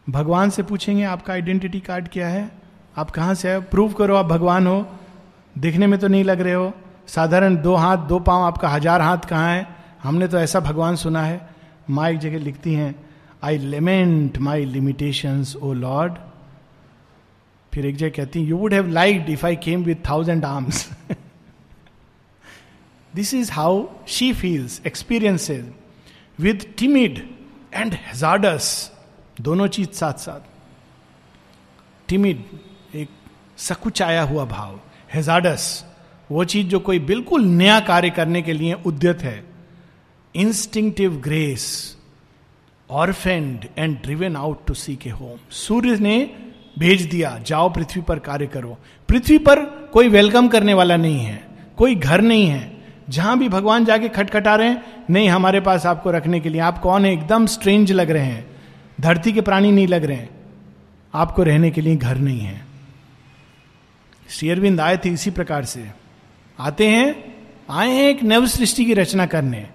भगवान 0.07 0.51
से 0.51 0.63
पूछेंगे, 0.63 1.03
आपका 1.05 1.33
आइडेंटिटी 1.33 1.81
कार्ड 1.81 2.09
क्या 2.09 2.29
है? 2.29 2.51
आप 2.97 3.11
कहाँ 3.11 3.35
से 3.35 3.51
है? 3.51 3.61
प्रूव 3.63 3.93
करो 3.93 4.15
आप 4.17 4.27
भगवान 4.27 4.67
हो। 4.67 4.87
देखने 5.59 5.87
में 5.87 5.99
तो 6.01 6.09
नहीं 6.09 6.25
लग 6.25 6.41
रहे 6.41 6.55
हो। 6.55 6.73
साधारण 7.09 7.57
दो 7.63 7.75
हाथ, 7.75 7.99
दो 7.99 8.19
पाँव, 8.21 8.43
आपका 8.43 8.69
हज़ार 8.69 9.01
हाथ 9.01 9.29
कहाँ 9.29 9.55
है? 9.55 9.67
हमने 10.03 10.29
तो 10.29 10.39
ऐसा 10.39 10.61
भगवान 10.61 10.97
सुना 10.97 11.23
है। 11.23 11.49
माँ 11.91 12.09
एक 12.11 12.19
जगह 12.19 12.39
लिखती 12.39 12.75
हैं 12.75 12.95
आई 13.45 13.59
लिमेंट 13.59 14.39
माई 14.39 14.65
लिमिटेशन 14.65 15.45
ओ 15.63 15.73
लॉर्ड 15.73 16.15
फिर 17.73 17.87
एक 17.87 17.97
जगह 17.97 18.11
कहती 18.17 18.41
you 18.41 18.57
would 18.57 18.75
have 18.75 18.89
like 18.89 19.27
if 19.31 19.47
I 19.47 19.57
came 19.57 19.83
with 19.85 19.97
thousand 20.09 20.45
arms 20.45 20.89
this 23.15 23.33
is 23.35 23.53
how 23.53 23.85
she 24.09 24.33
feels 24.33 24.81
experiences 24.87 25.65
with 26.39 26.67
timid 26.79 27.19
and 27.75 27.95
hazardous 28.07 28.69
दोनों 29.41 29.67
चीज़ 29.67 29.91
साथ 29.91 30.13
साथ 30.13 30.49
टिमिड 32.09 32.43
एक 32.95 33.09
सकुच 33.59 34.03
आया 34.03 34.23
हुआ 34.23 34.45
भाव 34.45 34.81
हेजाडस 35.15 35.85
वो 36.31 36.45
चीज़ 36.45 36.67
जो 36.67 36.81
कोई 36.81 36.99
बिल्कुल 36.99 37.45
नया 37.45 37.79
कार्य 37.81 38.11
करने 38.11 38.43
के 38.43 38.53
लिए 38.53 38.75
उद्यत 38.87 39.23
है। 39.23 39.45
Instinctive 40.35 41.15
grace 41.17 41.97
orphaned 42.91 43.67
and 43.79 43.97
driven 44.03 44.37
out 44.37 44.67
to 44.67 44.75
seek 44.97 45.11
home 45.11 45.39
सूर्य 45.51 45.97
ने 45.97 46.19
भेज 46.79 47.03
दिया, 47.03 47.39
जाओ 47.47 47.73
पृथ्वी 47.73 48.03
पर 48.03 48.19
कार्य 48.19 48.47
करो। 48.47 48.77
पृथ्वी 49.09 49.39
पर 49.39 49.65
कोई 49.93 50.09
वेलकम 50.09 50.49
करने 50.49 50.75
वाला 50.75 50.97
नहीं 50.97 51.19
है, 51.19 51.43
कोई 51.77 51.95
घर 51.95 52.21
नहीं 52.21 52.47
है। 52.47 52.79
जहाँ 53.09 53.39
भी 53.39 53.49
भगवान 53.49 53.85
जाके 53.85 54.09
खटखटा 54.09 54.55
रहे 54.55 54.69
हैं, 54.69 55.05
नहीं, 55.11 55.29
हमारे 55.29 55.61
पास 55.61 55.87
आपको 55.87 56.11
रखने 56.11 56.41
के 56.41 56.49
लिए 56.49 56.61
आप 56.61 56.79
कौन 56.79 57.05
है? 57.05 57.13
एकदम 57.13 57.47
स्ट्रेंज 57.47 57.93
लग 57.93 58.11
रहे 58.11 58.25
हैं। 58.25 58.50
धरती 59.01 59.33
के 59.33 59.41
प्राणी 59.41 59.73
नहीं 59.73 59.89
लग 59.89 60.05
रहे 60.05 60.17
हैं। 60.17 60.31
आपको 61.15 61.43
रहने 61.43 61.71
के 61.71 61.81
लिए 61.81 61.97
घर 61.97 62.17
नहीं 62.17 62.41
है। 62.41 62.65
शेयरविंद 64.31 64.81
आए 64.81 64.97
थे 64.97 65.09
इसी 65.09 65.31
प्रकार 65.31 65.65
से। 65.65 65.91
आते 66.59 66.89
हैं, 66.89 67.37
आए 67.71 67.91
हैं 67.91 68.03
एक 68.03 68.23
नव 68.23 68.47
सृष्टि 68.47 68.85
की 68.85 68.95
रचना 68.95 69.27
करने। 69.27 69.69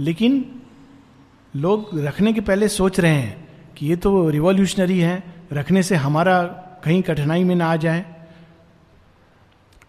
लेकिन 0.00 0.62
लोग 1.56 1.98
रखने 1.98 2.32
के 2.32 2.40
पहले 2.40 2.68
सोच 2.68 3.00
रहे 3.00 3.14
हैं 3.14 3.48
कि 3.76 3.86
ये 3.86 3.96
तो 3.96 4.28
रिवॉल्यूशनरी 4.28 5.00
है, 5.00 5.22
रखने 5.52 5.82
से 5.82 5.96
हमारा 5.96 6.42
कहीं 6.84 7.02
कठिनाई 7.02 7.44
में 7.44 7.54
ना 7.54 7.66
आ 7.66 7.76
जाए। 7.76 8.04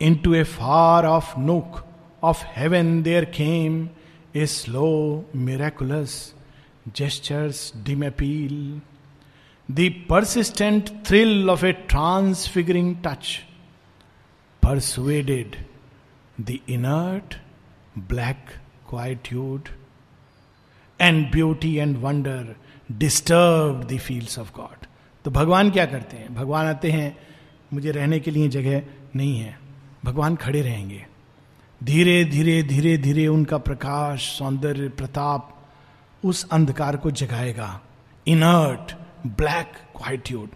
Into 0.15 0.33
a 0.33 0.43
far 0.43 1.05
off 1.05 1.39
nook 1.39 1.85
of 2.23 2.43
heaven 2.55 3.03
there 3.03 3.25
came 3.25 3.89
a 4.35 4.45
slow 4.45 5.25
miraculous 5.35 6.35
gesture's 6.88 7.74
dim 7.84 8.06
appeal 8.06 8.82
the 9.72 10.06
persistent 10.10 11.06
thrill 11.06 11.50
of 11.50 11.66
a 11.66 11.72
transfiguring 11.72 12.96
touch 13.06 13.46
persuaded 14.63 15.56
the 16.42 16.60
inert 16.70 17.36
black 17.98 18.46
quietude 18.90 19.70
and 21.02 21.32
beauty 21.32 21.75
and 21.75 21.98
wonder 21.98 22.56
disturb 22.92 23.88
the 23.92 23.98
fields 23.98 24.40
of 24.40 24.54
God 24.54 24.86
तो 25.25 25.32
भगवान 25.32 25.72
क्या 25.72 25.86
करते 25.86 26.18
हैं? 26.18 26.36
भगवान 26.36 26.66
आते 26.66 26.92
हैं, 26.92 27.18
मुझे 27.74 27.92
रहने 27.92 28.20
के 28.20 28.32
लिए 28.32 28.50
जगह 28.50 28.82
नहीं 29.16 29.40
है। 29.40 29.60
भगवान 30.06 30.36
खड़े 30.36 30.62
रहेंगे। 30.62 31.06
धीरे 31.84 32.25
धीरे 32.25 32.63
धीरे 32.63 32.98
धीरे 32.98 33.28
उनका 33.28 33.58
प्रकाश, 33.58 34.38
सौंदर्य, 34.38 34.90
प्रताप 34.90 35.62
उस 36.25 36.50
अंधकार 36.50 36.98
को 36.98 37.12
जगाएगा। 37.12 37.82
इनर्ट 38.27 38.96
ब्लैक 39.27 39.74
क्वाइट्यूड 39.98 40.50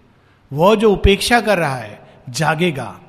वह 0.54 0.76
जो 0.76 0.94
उपेक्षा 0.94 1.42
कर 1.42 1.58
रहा 1.58 1.76
है, 1.76 2.08
जागेगा। 2.30 3.02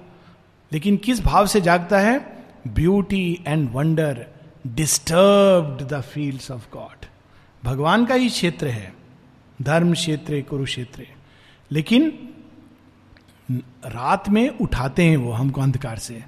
लेकिन 0.73 0.97
किस 0.97 1.25
भाव 1.25 1.47
से 1.47 1.61
जागता 1.61 1.99
है? 1.99 2.45
Beauty 2.69 3.45
and 3.47 3.71
wonder 3.73 4.27
disturb 4.67 5.88
the 5.93 6.00
field 6.00 6.53
of 6.53 6.67
God 6.73 7.07
भगवान 7.65 8.07
का 8.07 8.15
ही 8.15 8.29
क्षेत्र 8.29 8.67
है, 8.67 8.95
धर्म 9.62 9.93
क्षेत्र, 9.93 10.41
कुरुक्षेत्र। 10.41 11.07
लेकिन 11.73 12.29
रात 13.87 14.29
में 14.29 14.59
उठाते 14.59 15.05
हैं 15.05 15.17
वो 15.17 15.33
हमको 15.33 15.61
अंधकार 15.61 15.99
से। 15.99 16.25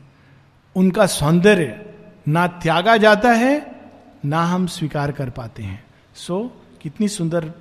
उनका 0.77 1.07
सौंदर्य 1.07 1.95
ना 2.29 2.47
त्यागा 2.47 2.97
जाता 2.97 3.33
है, 3.33 3.81
ना 4.25 4.45
हम 4.45 4.67
स्वीकार 4.67 5.13
कर 5.13 5.31
पाते 5.31 5.63
हैं। 5.63 5.85
सो 6.21 6.39
कितनी 6.83 7.09
सुंदर 7.09 7.53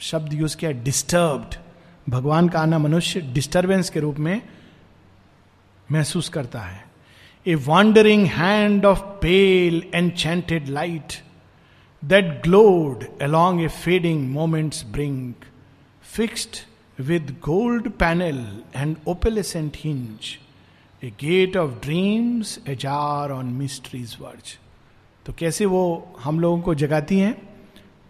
शब्द 0.00 0.32
यूज़ 0.34 0.56
किया 0.56 0.70
डिस्टर्ब्ड 0.70 1.54
भगवान 2.12 2.48
का 2.48 2.60
आना 2.60 2.78
मनुष्य 2.78 3.20
डिस्टर्बेंस 3.20 3.90
के 3.90 4.00
रूप 4.00 4.16
में 4.18 4.42
महसूस 5.92 6.28
करता 6.28 6.60
है। 6.60 6.84
A 7.46 7.54
wandering 7.54 8.26
hand 8.26 8.84
of 8.84 9.00
pale 9.22 9.82
enchanted 9.94 10.68
light 10.68 11.12
that 12.04 12.42
glowed 12.42 13.04
along 13.22 13.62
a 13.62 13.68
fading 13.68 14.28
moment's 14.32 14.84
brink 14.84 15.44
fixed 16.02 16.58
with 17.04 17.36
gold 17.44 17.88
panel 17.90 18.44
and 18.76 18.96
opalescent 19.08 19.76
hinge 19.76 20.36
a 21.04 21.12
gate 21.20 21.56
of 21.56 21.70
dreams 21.70 22.58
ajar 22.68 23.30
on 23.30 23.46
mystery's 23.46 24.16
verge 24.20 24.58
तो 25.26 25.32
कैसे 25.32 25.66
वो 25.66 25.82
हम 26.20 26.40
लोगों 26.40 26.60
को 26.60 26.74
जगाती 26.74 27.18
हैं? 27.18 27.51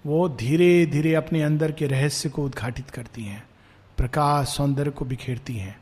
वो 0.07 0.29
धीरे 0.29 0.87
धीरे 0.87 1.15
अपने 1.15 1.43
अंदर 1.43 1.73
के 1.73 1.87
रहस्य 1.87 2.29
को 2.29 2.45
उद्घाटित 2.45 2.91
करती 2.91 3.25
हैं, 3.25 3.45
प्रकाश, 3.97 4.49
सौंदर्य 4.49 4.91
को 4.91 5.05
बिखेरती 5.05 5.57
हैं। 5.57 5.81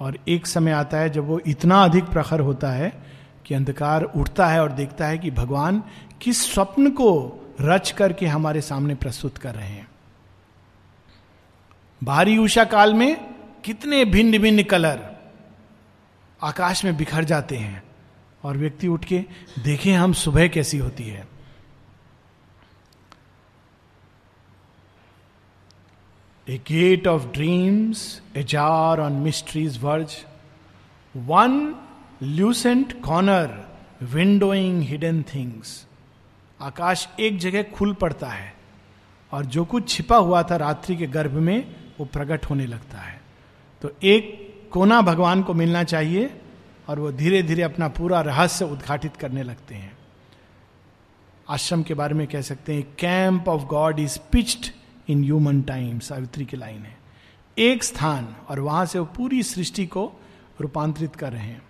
और 0.00 0.18
एक 0.28 0.46
समय 0.46 0.70
आता 0.70 0.98
है 0.98 1.10
जब 1.10 1.26
वो 1.26 1.40
इतना 1.46 1.84
अधिक 1.84 2.04
प्रखर 2.04 2.40
होता 2.40 2.70
है 2.70 2.92
कि 3.46 3.54
अंधकार 3.54 4.02
उठता 4.02 4.46
है 4.46 4.60
और 4.62 4.72
देखता 4.72 5.06
है 5.06 5.18
कि 5.18 5.30
भगवान 5.30 5.82
किस 6.22 6.52
स्वप्न 6.52 6.90
को 6.90 7.40
रच 7.60 7.90
करके 7.90 8.26
हमारे 8.26 8.60
सामने 8.60 8.94
प्रस्तुत 8.94 9.38
कर 9.38 9.54
रहे 9.54 9.68
हैं। 9.68 9.88
भारी 12.04 12.36
उषा 12.38 12.64
काल 12.64 12.94
में 12.94 13.16
कितने 13.64 14.04
भिन्न 14.04 14.38
भिन्न 14.38 14.62
कलर 14.62 15.00
आकाश 16.42 16.84
में 16.84 16.96
बिखर 16.96 17.24
जाते 17.24 17.56
हैं 17.56 17.82
और 18.42 18.56
व्यक्ति 18.56 18.88
उठ 18.88 19.04
के, 19.04 19.24
देखें 19.58 19.92
हम 19.94 20.12
सुबह 20.12 20.48
कैसी 20.48 20.78
होती 20.78 21.04
है। 21.04 21.35
A 26.48 26.58
gate 26.58 27.06
of 27.06 27.32
dreams, 27.32 28.20
ajar 28.36 29.00
on 29.00 29.14
mystery's 29.24 29.76
verge. 29.76 30.12
One 31.14 31.74
lucent 32.20 32.92
corner, 33.02 33.48
windowing 34.02 34.82
hidden 34.82 35.22
things 35.22 35.86
आकाश 36.60 37.08
एक 37.20 37.38
जगह 37.38 37.62
खुल 37.62 37.94
पड़ता 37.94 38.28
है 38.28 38.54
और 39.32 39.46
जो 39.46 39.64
कुछ 39.64 39.88
छिपा 39.88 40.16
हुआ 40.16 40.42
था 40.42 40.56
रात्रि 40.56 40.96
के 40.96 41.06
गर्भ 41.06 41.32
में 41.32 41.74
वो 42.00 42.06
प्रकट 42.06 42.44
होने 42.44 42.66
लगता 42.66 42.98
है। 42.98 43.20
तो 43.82 43.90
एक 44.02 44.54
कोना 44.72 45.00
भगवान 45.00 45.42
को 45.42 45.54
मिलना 45.54 45.84
चाहिए 45.84 46.40
और 46.88 47.00
वो 47.00 47.12
धीरे 47.12 47.42
धीरे 47.42 47.62
अपना 47.62 47.88
पूरा 47.88 48.20
रहस्य 48.20 48.64
उद्घाटित 48.64 49.16
करने 49.16 49.42
लगते 49.42 49.74
हैं। 49.74 49.98
आश्रम 51.48 51.82
के 51.82 51.94
बारे 51.94 52.14
में 52.14 52.26
कह 52.26 52.40
सकते 52.40 52.74
हैं 52.74 52.86
camp 52.98 53.48
of 53.48 53.62
God 53.62 53.98
is 53.98 54.18
pitched 54.32 54.72
in 55.08 55.24
human 55.24 55.62
time 55.62 55.98
Savitri 55.98 56.44
की 56.44 56.56
लाइन 56.56 56.78
है। 56.78 56.98
एक 57.58 57.84
स्थान 57.84 58.34
और 58.48 58.60
वहाँ 58.60 58.86
से 58.86 58.98
वो 58.98 59.04
पूरी 59.04 59.42
सृष्टि 59.42 59.86
को 59.86 60.12
रूपांतरित 60.60 61.16
कर 61.16 61.32
रहे 61.32 61.42
हैं। 61.42 61.62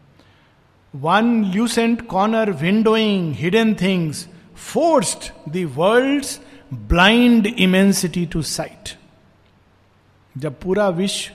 One 0.95 1.45
lucent 1.45 2.07
corner 2.07 2.50
windowing 2.50 3.35
hidden 3.35 3.75
things 3.75 4.28
forced 4.57 5.57
world 5.76 6.25
blind 6.75 7.47
immensity 7.47 8.26
to 8.26 8.43
sight 8.43 8.99
जब 10.38 10.61
पूरा 10.61 10.88
विश्व 10.88 11.35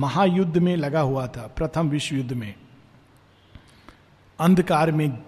महायुद्ध 0.00 0.58
में 0.58 0.76
लगा 0.76 1.00
हुआ 1.00 1.26
था, 1.26 1.46
प्रथम 1.56 1.88
विश्व 1.88 2.16
युद्ध 2.16 2.32
में, 2.32 2.54
अंधकार 4.40 4.92
में, 4.92 5.18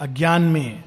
अज्ञान 0.00 0.42
में, 0.42 0.84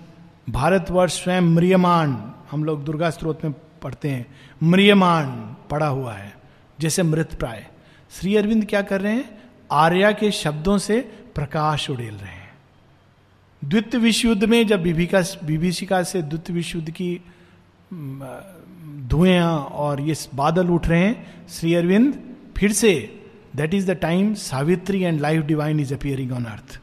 भारतवर्ष 0.50 1.24
स्वयं 1.24 1.42
म्रियमान 1.42 2.34
हम 2.52 2.64
लोग 2.64 2.84
दुर्गा 2.84 3.10
स्त्रोत 3.10 3.46
में 3.46 3.54
पढ़ते 3.84 4.10
हैं। 4.10 4.26
म्रियमान 4.64 5.56
पड़ा 5.70 5.88
हुआ 5.88 6.14
है, 6.14 6.34
जैसे 6.80 7.04
मृत 7.04 7.34
प्राय 7.34 7.66
श्री 8.12 8.36
अरविंद 8.36 8.66
क्या 8.66 8.82
कर 8.82 9.02
रहे 9.02 9.14
हैं? 9.14 9.42
आर्या 9.72 10.12
के 10.12 10.32
शब्दों 10.32 10.78
से 10.78 11.00
प्रकाश 11.36 11.90
उड़ेल 11.90 12.14
रहे 12.14 12.32
हैं। 12.32 12.50
द्वितीय 13.62 14.00
विश्व 14.00 14.28
युद्ध 14.28 14.44
में 14.44 14.66
जब 14.68 14.82
बीभिका 14.84 15.20
विभीषिका 15.44 16.02
से 16.04 16.22
द्वितीय 16.22 16.56
विश्व 16.56 16.78
युद्ध 16.78 16.92
की 16.92 17.22
धुएँ 19.08 19.40
और 19.40 20.02
ये 20.02 20.16
बादल 20.36 20.68
उठ 20.68 20.88
रहे 20.88 21.00
हैं, 21.00 21.48
श्री 21.50 21.74
अरविंद, 21.74 22.14
फिर 22.58 22.72
से 22.72 22.94
that 23.56 23.74
is 23.74 23.92
the 23.92 23.96
time 23.96 24.34
Savitri 24.34 25.02
and 25.04 25.20
life 25.22 25.44
divine 25.44 25.80
is 25.80 25.94
appearing 25.94 26.32
on 26.32 26.46
earth 26.46 26.80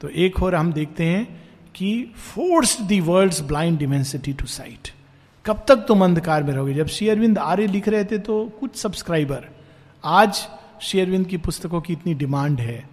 तो 0.00 0.08
एक 0.08 0.42
और 0.42 0.54
हम 0.54 0.72
देखते 0.72 1.04
हैं 1.04 1.26
कि 1.74 2.12
force 2.16 2.80
the 2.80 3.00
world 3.00 3.42
blind 3.42 3.78
immensity 3.78 4.32
to 4.32 4.46
sight 4.46 4.88
कब 5.50 5.64
तक 5.68 5.76
तुम 5.76 6.04
अंधकार 6.04 6.42
में 6.42 6.52
रहोगे? 6.54 6.74
जब 6.74 6.86
शेयरविंद 6.86 7.38
आर्य 7.38 7.66
लिख 7.66 7.86
रहे 7.88 8.04
थे 8.04 8.18
तो 8.18 8.44
कुछ 8.60 8.76
सब्सक्राइबर 8.76 9.48
आज 10.04 10.46
शेयरविंद 10.82 11.26
की 11.26 11.36
पुस्तकों 11.36 11.80
की 11.80 11.92
इतनी 11.92 12.14
डिमांड 12.14 12.60
है। 12.60 12.88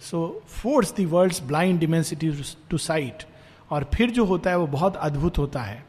So 0.00 0.42
force 0.48 0.94
the 0.94 1.04
world 1.04 1.34
blind 1.46 1.80
immensity 1.80 2.30
to 2.70 2.78
sight 2.78 3.24
और 3.70 3.84
फिर 3.94 4.10
जो 4.10 4.24
होता 4.24 4.50
है 4.50 4.58
वो 4.58 4.66
बहुत 4.66 4.96
अद्भुत 4.96 5.38
होता 5.38 5.62
है। 5.62 5.84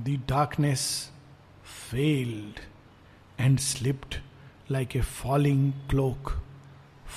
The 0.00 0.20
darkness 0.28 1.10
failed 1.90 2.58
and 3.40 3.58
slipped 3.58 4.14
like 4.70 4.96
a 4.96 5.00
falling 5.00 5.72
cloak 5.90 6.32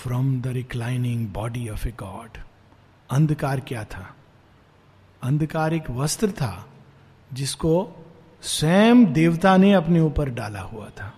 from 0.04 0.42
the 0.42 0.48
reclining 0.48 1.28
body 1.28 1.68
of 1.70 1.88
a 1.88 1.92
god 1.92 2.38
अंधकार 3.10 3.60
क्या 3.60 3.84
था? 3.84 4.16
अंधकार 5.24 5.74
एक 5.74 5.90
वस्त्र 5.90 6.32
था। 6.32 6.68
जिसको 7.36 8.06
स्वयं 8.42 9.14
देवता 9.14 9.58
ने 9.58 9.74
अपने 9.74 10.00
ऊपर 10.00 10.30
डाला 10.30 10.60
हुआ 10.60 10.90
था। 10.90 11.14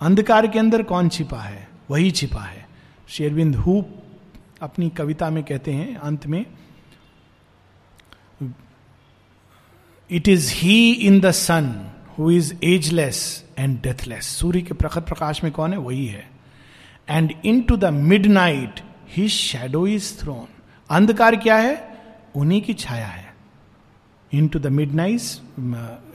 अंधकार 0.00 0.46
के 0.46 0.58
अंदर 0.58 0.82
कौन 0.82 1.08
छिपा 1.08 1.40
है? 1.40 1.68
वही 1.90 2.10
छिपा 2.10 2.42
है। 2.42 2.68
शेरविंद 3.08 3.56
हु 3.56 3.84
अपनी 4.62 4.88
कविता 4.90 5.30
में 5.30 5.44
कहते 5.44 5.72
हैं, 5.72 5.96
अंत 5.96 6.26
में 6.26 6.46
it 10.10 10.28
is 10.28 10.54
he 10.54 10.92
in 10.92 11.20
the 11.20 11.30
sun 11.30 11.90
who 12.18 12.30
is 12.30 12.54
ageless 12.64 13.44
and 13.58 13.82
deathless 13.82 14.26
सूर्य 14.26 14.60
के 14.60 14.74
प्रखर 14.74 15.00
प्रकाश 15.00 15.44
में 15.44 15.52
कौन 15.52 15.72
है? 15.72 15.78
वही 15.78 16.06
है। 16.06 16.30
And 17.08 17.34
into 17.60 17.76
the 17.76 17.84
midnight 18.26 18.80
his 19.08 19.28
shadow 19.28 19.86
is 19.86 20.18
thrown 20.18 20.62
अंधकार 20.90 21.36
क्या 21.36 21.56
है? 21.56 22.02
उन्हीं 22.34 22.62
की 22.62 22.74
छाया 22.74 23.06
है। 23.06 23.27
इन 24.32 24.48
to 24.48 24.58
the 24.58 24.66
mid 24.66 24.92
nice 24.94 25.40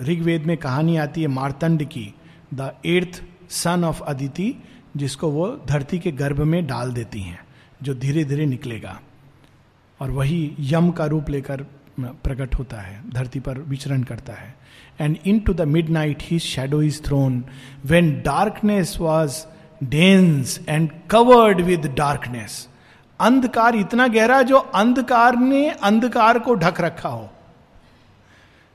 Rigveda 0.02 0.46
में 0.46 0.56
कहानी 0.58 0.98
आती 0.98 1.22
है 1.22 1.28
मारतंड 1.28 1.84
की 1.84 2.14
the 2.54 2.72
earth 2.86 3.22
son 3.50 3.84
of 3.84 4.02
Aditi 4.02 4.54
जिसको 4.98 5.30
वो 5.30 5.48
धरती 5.68 6.00
के 6.00 6.12
गर्भ 6.12 6.42
में 6.42 6.66
डाल 6.68 6.92
देती 6.94 7.22
हैं, 7.22 7.40
जो 7.84 7.94
धीरे 7.94 8.24
धीरे 8.24 8.46
निकलेगा। 8.46 9.00
और 10.00 10.12
वही 10.12 10.56
यम 10.60 10.92
का 10.92 11.06
रूप 11.06 11.30
लेकर 11.30 11.66
प्रकट 12.00 12.56
होता 12.56 12.82
है, 12.82 13.02
धरती 13.10 13.40
पर 13.40 13.60
विचरण 13.60 14.04
करता 14.04 14.34
है। 14.34 14.56
And 15.02 15.18
into 15.40 15.54
the 15.54 15.62
midnight 15.90 16.22
he 16.22 16.40
shadow 16.40 16.82
is 16.82 17.02
thrown 17.02 17.44
when 17.86 18.12
darkness 18.26 18.98
was 19.00 19.44
dense 19.84 20.60
and 20.70 20.90
covered 21.10 21.62
with 21.62 21.94
darkness 21.98 22.68
अंधकार 23.20 23.76
इतना 23.76 24.08
गहरा, 24.08 24.42
जो 24.42 24.58
अंधकार 24.58 25.36
ने 25.36 25.70
अंधकार 25.70 26.40
को 26.40 26.56
ढक 26.56 26.82
रखा 26.82 27.10
हो। 27.10 27.30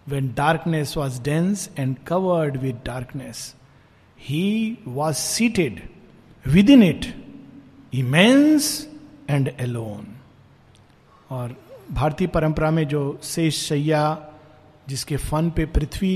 When 0.08 0.32
darkness 0.34 0.96
was 0.96 1.18
dense 1.18 1.68
and 1.76 2.04
covered 2.04 2.62
with 2.62 2.82
darkness, 2.84 3.54
he 4.16 4.78
was 4.84 5.18
seated 5.18 5.82
within 6.44 6.82
it, 6.82 7.12
immense 7.92 8.86
and 9.28 9.52
alone. 9.58 10.06
और 11.30 11.56
भारतीय 11.92 12.28
परंपरा 12.28 12.70
में 12.70 12.86
जो 12.88 13.02
शेष 13.22 13.56
सैया 13.68 14.02
जिसके 14.88 15.16
फन 15.16 15.50
पे 15.56 15.64
पृथ्वी 15.66 16.14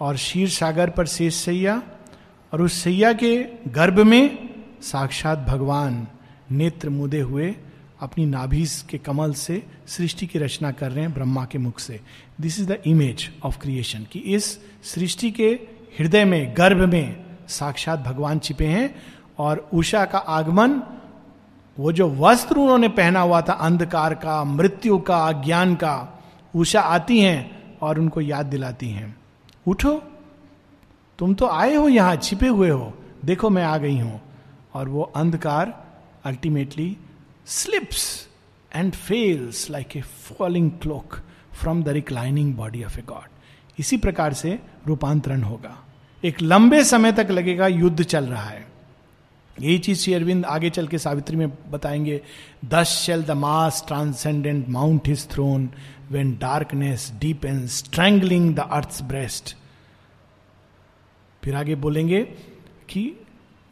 और 0.00 0.16
शीर 0.16 0.48
सागर 0.48 0.90
पर 0.90 1.06
शेष 1.06 1.34
सैया 1.44 1.82
और 2.52 2.62
उस 2.62 2.82
सैया 2.84 3.12
के 3.12 3.36
गर्भ 3.72 3.98
में 4.06 4.24
साक्षात 4.82 5.38
भगवान 5.48 6.06
नेत्र 6.50 6.88
मुदे 6.90 7.20
हुए 7.20 7.54
अपनी 8.02 8.26
नाभीज 8.26 8.84
के 8.90 8.98
कमल 8.98 9.32
से 9.32 9.62
सृष्टि 9.86 10.26
की 10.26 10.38
रचना 10.38 10.70
कर 10.70 10.90
रहे 10.92 11.04
हैं 11.04 11.14
ब्रह्मा 11.14 11.44
के 11.44 11.58
मुख 11.58 11.78
से। 11.78 12.00
This 12.40 12.60
is 12.60 12.72
the 12.72 12.78
image 12.86 13.30
of 13.44 13.58
creation 13.58 14.06
कि 14.12 14.18
इस 14.18 14.58
सृष्टि 14.82 15.30
के 15.30 15.48
हृदय 15.98 16.24
में, 16.24 16.54
गर्भ 16.56 16.88
में 16.88 17.24
साक्षात 17.48 18.00
भगवान 18.00 18.38
छिपे 18.38 18.66
हैं 18.66 18.94
और 19.38 19.68
उषा 19.74 20.04
का 20.04 20.18
आगमन, 20.18 20.82
वो 21.78 21.92
जो 21.92 22.10
वस्त्र 22.10 22.56
उन्होंने 22.56 22.88
पहना 22.88 23.20
हुआ 23.20 23.40
था, 23.40 23.52
अंधकार 23.52 24.14
का, 24.14 24.44
मृत्यु 24.44 24.98
का, 24.98 25.32
ज्ञान 25.32 25.74
का, 25.74 26.22
उषा 26.56 26.80
आती 26.80 27.20
हैं 27.20 27.78
और 27.78 27.98
उनको 27.98 28.20
याद 28.20 28.46
दिलाती 28.46 28.88
हैं। 28.88 29.16
उठो, 29.66 30.02
तुम 31.18 31.34
तो 31.34 31.46
आए 31.46 31.74
हो 31.74 31.88
यहाँ, 31.88 32.16
छिपे 32.16 32.48
हुए 32.48 32.70
हो, 32.70 32.92
देखो 33.24 33.50
मैं 33.50 33.64
आ 33.64 33.76
गई 33.78 33.98
हूँ। 33.98 34.20
और 34.74 34.88
वो 34.88 35.02
अंधकार 35.02 35.84
ultimately 36.24 36.96
slips 37.46 38.28
and 38.74 38.92
falls 38.92 39.70
like 39.70 39.96
a 39.96 40.00
falling 40.00 40.70
cloak 40.70 41.20
from 41.52 41.82
the 41.82 41.88
reclining 41.88 42.54
body 42.54 42.84
of 42.84 42.98
a 42.98 43.02
god 43.02 43.28
इसी 43.78 43.96
प्रकार 43.96 44.32
से 44.32 44.58
रूपांतरण 44.86 45.42
होगा। 45.42 45.84
एक 46.24 46.42
लंबे 46.42 46.84
समय 46.84 47.12
तक 47.12 47.28
लगेगा, 47.30 47.66
युद्ध 47.66 48.02
चल 48.02 48.24
रहा 48.24 48.42
है। 48.42 48.66
यही 49.60 49.78
चीज़ 49.78 49.98
श्री 49.98 50.14
अरविंद 50.14 50.44
आगे 50.44 50.70
चल 50.70 50.86
के 50.88 50.98
सावित्री 50.98 51.36
में 51.36 51.70
बताएँगे। 51.70 52.20
Thus 52.64 52.86
shall 52.86 53.22
the 53.22 53.30
mass 53.30 53.84
transcendent 53.86 54.68
mount 54.68 55.08
his 55.08 55.28
throne 55.30 55.70
when 56.10 56.38
darkness 56.40 57.12
deep 57.18 57.44
and 57.44 57.66
strangling 57.66 58.54
the 58.54 58.58
earth 58.58 59.02
breast 59.02 59.56
फिर 61.44 61.54
आगे 61.54 61.74
बोलेंगे 61.74 62.22
कि 62.88 63.21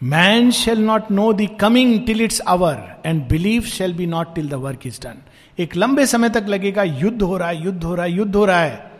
man 0.03 0.51
shall 0.51 0.79
not 0.79 1.11
know 1.11 1.33
the 1.33 1.49
coming 1.61 2.07
till 2.07 2.21
its 2.21 2.41
hour 2.41 3.03
and 3.07 3.29
believe 3.29 3.63
shall 3.63 3.95
be 3.95 4.07
not 4.07 4.35
till 4.35 4.49
the 4.49 4.55
work 4.55 4.87
is 4.87 5.01
done 5.01 5.23
एक 5.59 5.77
लंबे 5.77 6.07
समय 6.07 6.29
तक 6.29 6.45
लगेगा, 6.49 6.83
युद्ध 6.83 7.23
हो 7.23 7.37
रहा 7.37 7.49
है, 7.49 7.65
युद्ध 7.65 7.85
हो 7.85 7.95
रहा 7.95 8.07
है, 8.07 8.13
युद्ध 8.13 8.37
हो 8.37 8.45
रहा 8.45 8.61
है। 8.61 8.91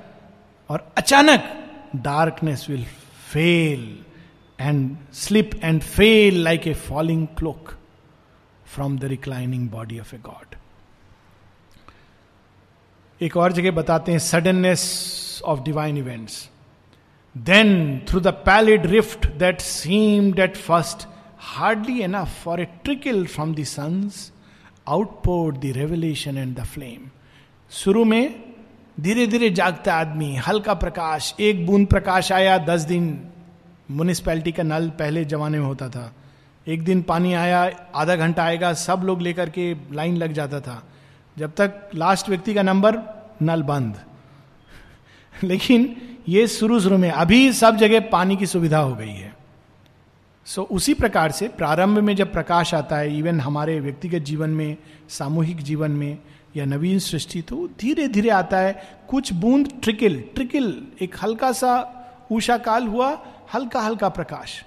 और 0.71 0.93
अचानक 0.97 1.45
darkness 1.97 2.67
will 2.71 2.85
fall 3.33 3.99
and 4.61 4.97
slip 5.13 5.51
and 5.65 5.83
fall 5.83 6.45
like 6.45 6.67
a 6.67 6.75
falling 6.75 7.27
cloak 7.39 7.71
from 8.75 8.99
the 8.99 9.05
reclining 9.05 9.71
body 9.71 9.99
of 9.99 10.15
a 10.15 10.19
god 10.19 10.57
एक 13.23 13.37
और 13.37 13.53
जगह 13.53 13.71
बताते 13.71 14.13
हैं 14.13 14.19
suddenness 14.19 15.43
of 15.45 15.61
divine 15.61 15.97
events 15.97 16.50
then 17.37 18.01
through 18.09 18.21
the 18.21 18.27
pallid 18.27 18.87
rift 18.87 19.27
that 19.27 19.61
seemed 19.61 20.39
at 20.39 20.57
first 20.57 21.09
hardly 21.39 22.01
enough 22.01 22.43
for 22.45 22.61
a 22.61 22.65
trickle 22.65 23.27
from 23.27 23.55
the 23.55 23.65
sun's 23.65 24.33
outpoured 24.89 25.57
the 25.57 25.65
revelation 25.65 26.39
and 26.39 26.59
the 26.59 26.65
flame 26.65 27.11
शुरू 27.71 28.05
में 28.05 28.51
धीरे 29.01 29.27
धीरे 29.27 29.51
जागता 29.51 29.95
आदमी, 29.95 30.37
हल्का 30.37 30.75
प्रकाश, 30.75 31.35
एक 31.41 31.67
बूंद 31.67 31.87
प्रकाश 31.87 32.33
आया, 32.33 32.59
दस 32.59 32.81
दिन 32.81 33.29
म्यूनिसपैलिटी 33.91 34.53
का 34.53 34.63
नल 34.63 34.91
पहले 34.91 35.25
जमाने 35.25 35.59
में 35.59 35.67
होता 35.67 35.89
था। 35.89 36.15
एक 36.69 36.85
दिन 36.85 37.03
पानी 37.03 37.33
आया, 37.35 37.71
आधा 37.95 38.17
घंटा 38.17 38.45
आएगा, 38.45 38.73
सब 38.73 39.03
लोग 39.05 39.23
लेकर 39.23 39.51
के 39.51 39.77
लाइन 39.93 40.17
लग 40.17 40.33
जाता 40.33 40.61
था। 40.61 40.83
जब 41.39 41.51
तक 41.51 41.91
लास्ट 41.95 42.29
व्यक्ति 42.29 42.55
का 42.55 42.63
नंबर 42.63 42.99
नल 43.43 43.63
बंद। 43.63 44.01
लेकिन 45.45 45.97
ये 46.29 46.47
शुरू 46.47 46.81
शुरू 46.81 46.99
में 46.99 47.11
अभी 47.11 47.53
सब 47.53 47.77
जगह 47.77 48.01
पानी 48.01 48.37
की 48.37 48.47
सुविधा 48.47 48.79
हो 48.79 48.95
गई 48.95 49.11
है। 49.11 49.35
सो 50.47 50.63
so, 50.63 50.69
उसी 50.69 50.95
प्रकार 50.95 51.31
से 51.31 51.49
प्रारंभ 51.49 51.99
में 51.99 52.17
जब 52.17 52.33
प्रकाश 52.33 52.75
आता 52.75 52.97
है 52.97 53.19
इवन 53.19 53.41
हमारे 53.41 53.81
व्यक्तिगत 53.81 54.19
जीवन 54.19 54.51
में 54.51 54.77
सामूहिक 55.09 55.57
जीवन 55.57 55.91
में 55.91 56.19
या 56.57 56.65
नवीन 56.65 56.99
सृष्टि 56.99 57.43
तो 57.43 57.69
धीरे 57.81 58.09
धीरे 58.09 58.31
आता 58.31 58.59
है। 58.59 58.99
कुछ 59.09 59.33
बूंद 59.33 59.69
ट्रिकिल 59.83 60.25
ट्रिकिल 60.35 60.87
एक 61.01 61.15
हल्का 61.23 61.53
सा 61.53 61.73
ऊषा 62.33 62.57
काल 62.59 62.87
हुआ 62.87 63.19
हल्का 63.55 63.81
हल्का 63.81 64.09
प्रकाश। 64.09 64.65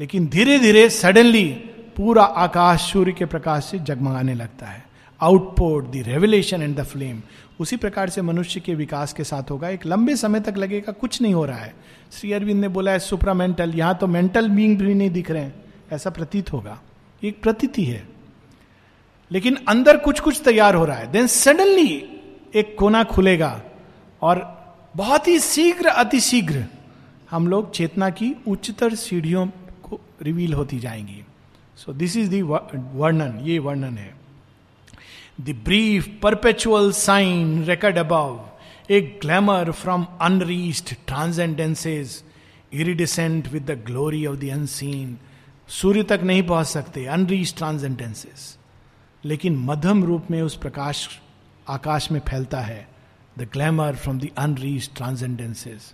लेकिन 0.00 0.26
धीरे 0.26 0.58
धीरे 0.58 0.90
सडनली 0.90 1.48
पूरा 1.96 2.22
आकाश 2.22 2.92
सूर्य 2.92 3.12
के 3.12 3.24
प्रकाश 3.24 3.64
से 3.64 3.78
जगमगाने 3.78 4.34
लगता 4.34 4.66
है। 4.66 4.84
Outpoured 5.20 5.86
the 5.86 6.04
revelation 6.06 6.62
and 6.62 6.76
the 6.76 6.84
flame 6.84 7.22
उसी 7.60 7.76
प्रकार 7.76 8.08
से 8.08 8.22
मनुष्य 8.22 8.60
के 8.60 8.74
विकास 8.74 9.12
के 9.12 9.24
साथ 9.24 9.50
होगा। 9.50 9.68
एक 9.68 9.86
लंबे 9.86 10.16
समय 10.16 10.40
तक 10.40 10.56
लगेगा, 10.56 10.92
कुछ 10.92 11.22
नहीं 11.22 11.34
हो 11.34 11.44
रहा 11.44 11.58
है। 11.58 11.74
श्री 12.12 12.32
अरविंद 12.32 12.60
ने 12.60 12.68
बोला 12.68 12.90
है 12.90 12.98
सुप्रामेंटल, 12.98 13.74
यहाँ 13.74 13.94
तो 13.94 14.06
मेंटल 14.06 14.48
बींग 14.48 14.78
भी 14.78 14.94
नहीं 14.94 15.10
दिख 15.10 15.30
रहे 15.30 15.42
हैं। 15.42 15.64
ऐसा 15.92 16.10
प्रतीत 16.10 16.52
होगा। 16.52 16.80
एक 17.24 17.42
प्रतीति 17.42 17.84
है। 17.84 18.08
लेकिन 19.32 19.58
अंदर 19.68 19.96
कुछ 19.96 20.20
कुछ 20.20 20.42
तैयार 20.44 20.74
हो 20.74 20.84
रहा 20.84 20.96
है। 20.96 21.12
देन 21.12 21.26
सडनली 21.26 22.20
एक 22.54 22.76
कोना 22.78 23.04
खुलेगा 23.04 23.62
और 24.22 24.60
बहुत 24.96 25.28
ही 25.28 25.38
शीघ्र, 25.38 25.86
अतिशीघ्र 25.86 26.64
हम 27.30 27.48
लोग 27.48 27.72
चेतना 27.72 28.10
की 28.10 28.34
उच्चतर 28.48 28.94
सीढ़ियों 28.94 29.46
को 29.82 30.00
रिवील 30.22 30.52
होती 30.52 30.78
जाएँगी। 30.78 31.24
सो 31.76 31.92
दिस 31.92 32.16
इज़ 32.16 32.30
दी 32.30 32.42
वर्णन 32.42 33.38
ये 33.42 33.58
वर्णन 33.58 33.98
है। 33.98 34.19
The 35.40 35.54
brief 35.64 36.08
perpetual 36.22 36.90
sign 36.92 37.62
recurred 37.64 37.98
above 37.98 38.38
a 38.90 39.00
glamour 39.22 39.70
from 39.72 40.06
unreached 40.22 40.94
transcendences 41.06 42.22
iridescent 42.74 43.48
with 43.52 43.70
the 43.70 43.78
glory 43.86 44.24
of 44.26 44.36
the 44.36 44.48
unseen 44.52 45.16
सूर्य 45.68 46.02
तक 46.02 46.20
नहीं 46.22 46.42
पहुँच 46.42 46.66
सकते 46.66 47.04
अनरीच 47.08 47.54
ट्रांसेंडेंसेज 47.56 48.48
लेकिन 49.24 49.56
मध्यम 49.66 50.04
रूप 50.04 50.30
में 50.30 50.40
उस 50.42 50.56
प्रकाश 50.56 51.08
आकाश 51.68 52.10
में 52.12 52.20
फैलता 52.28 52.60
है 52.62 52.86
the 53.38 53.48
glamour 53.52 53.94
from 53.94 54.18
the 54.18 54.28
unreached 54.38 54.90
transcendences 54.96 55.92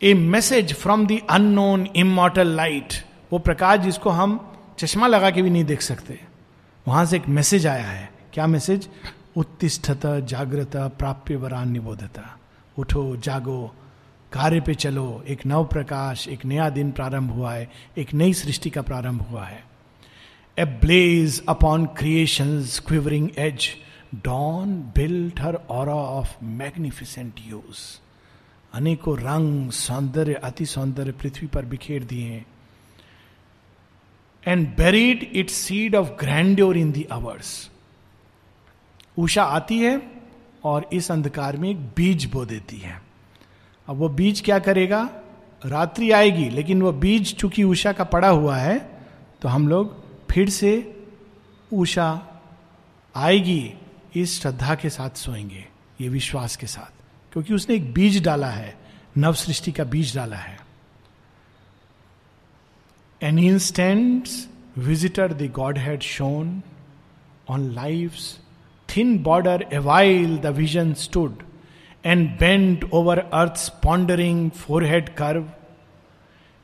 a 0.00 0.14
message 0.14 0.74
from 0.76 1.06
the 1.06 1.20
unknown 1.30 1.86
immortal 1.96 2.56
light 2.56 3.02
वो 3.32 3.38
प्रकाश 3.40 3.80
जिसको 3.80 4.10
हम 4.12 4.40
चश्मा 4.78 5.06
लगा 5.06 5.30
के 5.30 5.42
भी 5.42 5.50
नहीं 5.50 5.64
देख 5.64 5.80
सकते 5.82 6.20
वहाँ 6.88 7.04
से 7.06 7.16
एक 7.16 7.28
मैसेज 7.28 7.66
आया 7.66 7.86
है। 7.86 8.10
क्या 8.32 8.46
मैसेज 8.46 8.88
उत्तिष्ठत, 9.36 10.00
जागृत 10.28 10.76
प्राप्य 10.76 11.36
वरान 11.36 11.70
निबोधता। 11.70 12.22
उठो, 12.78 13.16
जागो, 13.16 13.74
कार्य 14.32 14.60
पे 14.60 14.74
चलो। 14.74 15.24
एक 15.28 15.46
नव 15.46 15.64
प्रकाश, 15.64 16.28
एक 16.28 16.44
नया 16.44 16.70
दिन 16.70 16.92
प्रारंभ 16.92 17.30
हुआ 17.30 17.52
है। 17.54 17.70
एक 17.98 18.14
नई 18.14 18.32
सृष्टि 18.34 18.70
का 18.70 18.82
प्रारंभ 18.82 19.22
हुआ 19.22 19.44
है। 19.44 19.64
A 20.58 20.64
blaze 20.64 21.42
upon 21.48 21.86
creation 21.86 22.64
quivering 22.86 23.28
edge 23.38 23.68
dawn 24.14 24.74
built 24.96 25.40
her 25.40 25.54
aura 25.54 25.88
of 25.88 26.44
magnificent 26.44 27.34
use 27.46 28.00
अनेकों 28.74 29.18
रंग, 29.18 29.70
सौंदर्य, 29.70 30.34
अति 30.34 30.66
सौंदर्य 30.66 31.12
पृथ्वी 31.12 31.46
पर 31.46 31.64
बिखेर 31.64 32.04
दिए 32.04 32.44
and 34.48 34.66
buried 34.76 35.30
it 35.32 35.50
seed 35.50 35.94
of 35.94 36.08
grandeur 36.20 36.76
in 36.76 36.92
the 36.92 37.02
hours 37.12 37.70
Usha 39.18 39.44
आती 39.44 39.78
है 39.78 40.00
और 40.64 40.88
इस 40.92 41.10
अंधकार 41.10 41.56
में 41.56 41.68
एक 41.70 41.80
बीज 41.96 42.24
बो 42.24 42.44
देती 42.44 42.76
है। 42.76 43.00
अब 43.88 43.96
वो 43.96 44.08
बीज 44.08 44.40
क्या 44.40 44.58
करेगा? 44.58 45.08
रात्रि 45.62 46.10
आएगी, 46.10 46.48
लेकिन 46.50 46.82
वो 46.82 46.92
बीज 46.92 47.34
चूँकि 47.34 47.62
उषा 47.64 47.92
का 47.92 48.04
पड़ा 48.04 48.28
हुआ 48.28 48.56
है 48.56 48.78
तो 49.42 49.48
हम 49.48 49.68
लोग 49.68 49.96
फिर 50.30 50.50
से 50.50 50.70
उषा 51.72 52.08
आएगी, 53.14 53.72
इस 54.16 54.40
श्रद्धा 54.40 54.74
के 54.74 54.90
साथ 54.90 55.16
सोएँगे, 55.16 55.64
ये 56.00 56.08
विश्वास 56.08 56.56
के 56.56 56.66
साथ, 56.66 56.92
क्योंकि 57.32 57.54
उसने 57.54 57.76
एक 57.76 57.92
बीज 57.94 58.22
डाला 58.24 58.46
है 58.46 58.76
नव 59.18 59.34
सृष्टि 59.34 59.72
का 59.72 59.84
बीज 59.84 60.14
डाला 60.16 60.36
है। 60.36 60.57
An 63.20 63.36
instant, 63.36 64.46
visitor 64.76 65.26
the 65.26 65.48
God 65.48 65.76
had 65.76 66.04
shone 66.04 66.62
on 67.48 67.74
life's 67.74 68.38
thin 68.86 69.24
border 69.24 69.58
awhile 69.72 70.36
the 70.36 70.52
vision 70.52 70.94
stood 70.94 71.42
and 72.04 72.38
bent 72.38 72.84
over 72.92 73.26
earth's 73.32 73.70
pondering 73.70 74.52
forehead 74.52 75.16
curve, 75.16 75.48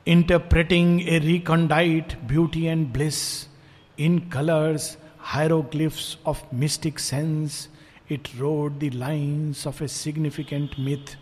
interpreting 0.05 1.01
a 1.01 1.19
recondite 1.19 2.25
beauty 2.25 2.67
and 2.67 2.93
bliss 2.93 3.49
in 3.97 4.29
colors, 4.29 4.95
hieroglyphs 5.17 6.15
of 6.25 6.41
mystic 6.53 6.99
sense, 6.99 7.67
it 8.07 8.33
wrote 8.39 8.79
the 8.79 8.91
lines 8.91 9.65
of 9.65 9.81
a 9.81 9.89
significant 9.89 10.79
myth, 10.79 11.17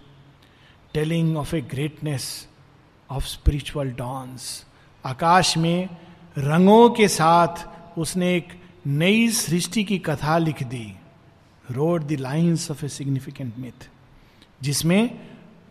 telling 0.93 1.35
of 1.37 1.53
a 1.53 1.61
greatness 1.61 2.45
of 3.09 3.25
spiritual 3.25 3.89
dawns. 3.89 4.65
आकाश 5.05 5.57
में 5.57 5.89
रंगों 6.37 6.89
के 6.89 7.07
साथ 7.07 7.99
उसने 7.99 8.35
एक 8.35 8.47
नई 8.87 9.29
सृष्टि 9.29 9.83
की 9.83 9.97
कथा 9.99 10.37
लिख 10.37 10.63
दी। 10.63 10.95
Wrote 11.71 12.07
the 12.07 12.11
lines 12.11 12.71
of 12.71 12.85
a 12.85 12.87
significant 12.87 13.53
myth 13.59 13.89
जिसमें 14.63 15.19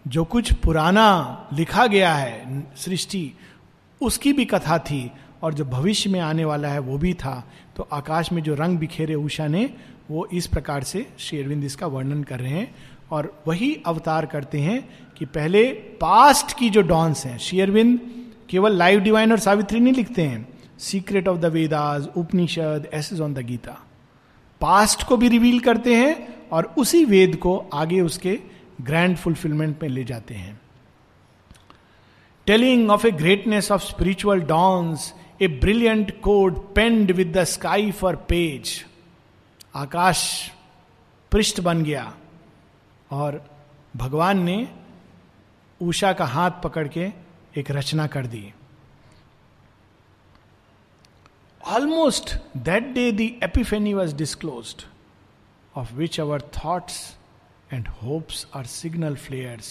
जो 0.08 0.24
कुछ 0.24 0.52
पुराना 0.52 1.48
लिखा 1.52 1.86
गया 1.86 2.14
है, 2.14 2.64
सृष्टि, 2.76 3.32
उसकी 4.00 4.32
भी 4.32 4.44
कथा 4.44 4.78
थी 4.78 5.10
और 5.42 5.54
जो 5.54 5.64
भविष्य 5.64 6.10
में 6.10 6.20
आने 6.20 6.44
वाला 6.44 6.68
है, 6.68 6.78
वो 6.78 6.98
भी 6.98 7.14
था। 7.14 7.50
तो 7.76 7.88
आकाश 7.92 8.32
में 8.32 8.42
जो 8.42 8.54
रंग 8.54 8.78
बिखेरे 8.78 9.14
उषा 9.14 9.46
ने, 9.46 9.74
वो 10.10 10.26
इस 10.26 10.46
प्रकार 10.46 10.82
से 10.82 11.06
शेरविंद 11.18 11.64
इसका 11.64 11.86
वर्णन 11.86 12.22
कर 12.22 12.40
रहे 12.40 12.52
हैं 12.52 12.74
और 13.10 13.42
वही 13.46 13.74
अवतार 13.86 14.26
करते 14.26 14.60
हैं 14.60 14.88
कि 15.18 15.24
पहले 15.24 15.64
पास्ट 16.00 16.58
की 16.58 16.70
जो 16.70 16.82
डॉन्स 16.82 17.26
हैं 17.26 17.38
शेयरविंद 17.38 18.21
केवल 18.52 18.76
लाइव 18.76 19.00
डिवाइन 19.00 19.32
और 19.32 19.38
सावित्री 19.38 19.80
नहीं 19.80 19.94
लिखते 19.94 20.22
हैं। 20.22 20.58
Secret 20.78 21.28
of 21.28 21.38
the 21.38 21.44
Vedas 21.44 22.08
Upanishads 22.94 23.12
is 23.12 23.22
on 23.22 23.34
the 23.34 23.38
Gita 23.38 23.76
past 24.60 25.02
को 25.02 25.16
भी 25.16 25.28
रिवील 25.28 25.60
करते 25.60 25.94
हैं 25.94 26.48
और 26.48 26.74
उसी 26.78 27.04
वेद 27.04 27.36
को 27.36 27.56
आगे 27.74 28.00
उसके 28.00 28.38
ग्रैंड 28.80 29.16
फुलफिलमेंट 29.16 29.82
में 29.82 29.88
ले 29.88 30.04
जाते 30.04 30.34
हैं। 30.34 30.60
Telling 32.46 32.90
of 32.90 33.06
a 33.06 33.10
greatness 33.10 33.70
of 33.72 33.82
spiritual 33.82 34.40
dawns 34.40 35.12
a 35.42 35.48
brilliant 35.48 36.20
code 36.20 36.58
penned 36.74 37.10
with 37.10 37.36
the 37.36 37.44
sky 37.44 37.90
for 37.90 38.16
page 38.16 38.84
आकाश 39.74 40.50
पृष्ठ 41.32 41.60
बन 41.60 41.82
गया 41.82 42.12
और 43.10 43.42
भगवान 43.96 44.42
ने 44.42 44.68
उषा 45.80 46.12
का 46.12 46.24
हाथ 46.24 46.50
पकड़ 46.64 46.88
के 46.88 47.08
एक 47.56 47.70
रचना 47.70 48.06
कर 48.14 48.26
दी 48.26 48.52
almost 51.60 52.34
that 52.68 52.92
day 52.94 53.10
the 53.12 53.26
epiphany 53.42 53.94
was 53.94 54.14
disclosed 54.16 54.74
of 55.74 55.94
which 55.94 56.20
our 56.20 56.42
thoughts 56.56 56.98
and 57.72 57.88
hopes 58.02 58.46
are 58.56 58.66
signal 58.76 59.16
flares 59.26 59.70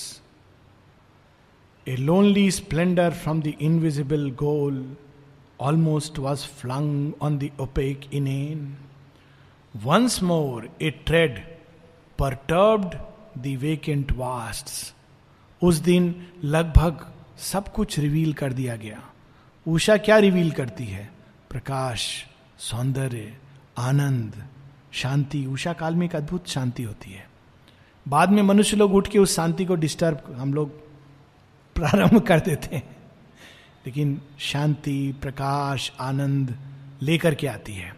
a 1.87 1.95
lonely 1.97 2.49
splendour 2.51 3.13
from 3.23 3.41
the 3.41 3.53
invisible 3.61 4.29
goal 4.39 4.85
almost 5.61 6.19
was 6.19 6.45
flung 6.61 7.13
on 7.21 7.37
the 7.37 7.49
opaque 7.61 8.09
in 8.13 8.27
an 8.27 8.73
Once 9.73 10.21
more 10.21 10.65
a 10.81 10.91
tread 10.91 11.43
perturbed 12.19 12.97
the 13.35 13.55
vacant 13.55 14.11
vasts. 14.11 14.93
उस 15.61 15.77
दिन 15.77 16.13
लगभग 16.43 17.05
सब 17.41 17.73
कुछ 17.73 17.99
reveal 17.99 18.33
कर 18.33 18.53
दिया 18.53 18.75
गया। 18.75 19.09
उषा 19.67 19.97
क्या 19.97 20.17
reveal 20.17 20.51
करती 20.51 20.85
है? 20.85 21.11
प्रकाश, 21.49 22.25
सौंदर्य, 22.57 23.37
आनंद, 23.77 24.47
शांति। 24.91 25.45
उषा 25.45 25.73
काल 25.73 25.95
में 25.95 26.05
एक 26.05 26.15
अद्भुत 26.15 26.47
शांति 26.47 26.83
होती 26.83 27.11
है। 27.11 27.29
बाद 28.07 28.29
में 28.29 28.43
मनुष्य 28.43 28.77
लोग 28.77 28.93
उठ 28.93 29.07
के 29.07 29.19
उस 29.19 29.35
शांति 29.35 29.65
को 29.65 29.75
डिस्टर्ब 29.75 30.35
हम 30.39 30.53
लोग 30.53 30.69
प्रारंभ 31.75 32.21
कर 32.21 32.39
देते 32.39 32.75
हैं। 32.75 32.95
लेकिन 33.85 34.21
शांति, 34.39 35.15
प्रकाश, 35.21 35.91
आनंद 35.99 36.57
लेकर 37.01 37.35
के 37.35 37.47
आती 37.47 37.73
है। 37.73 37.95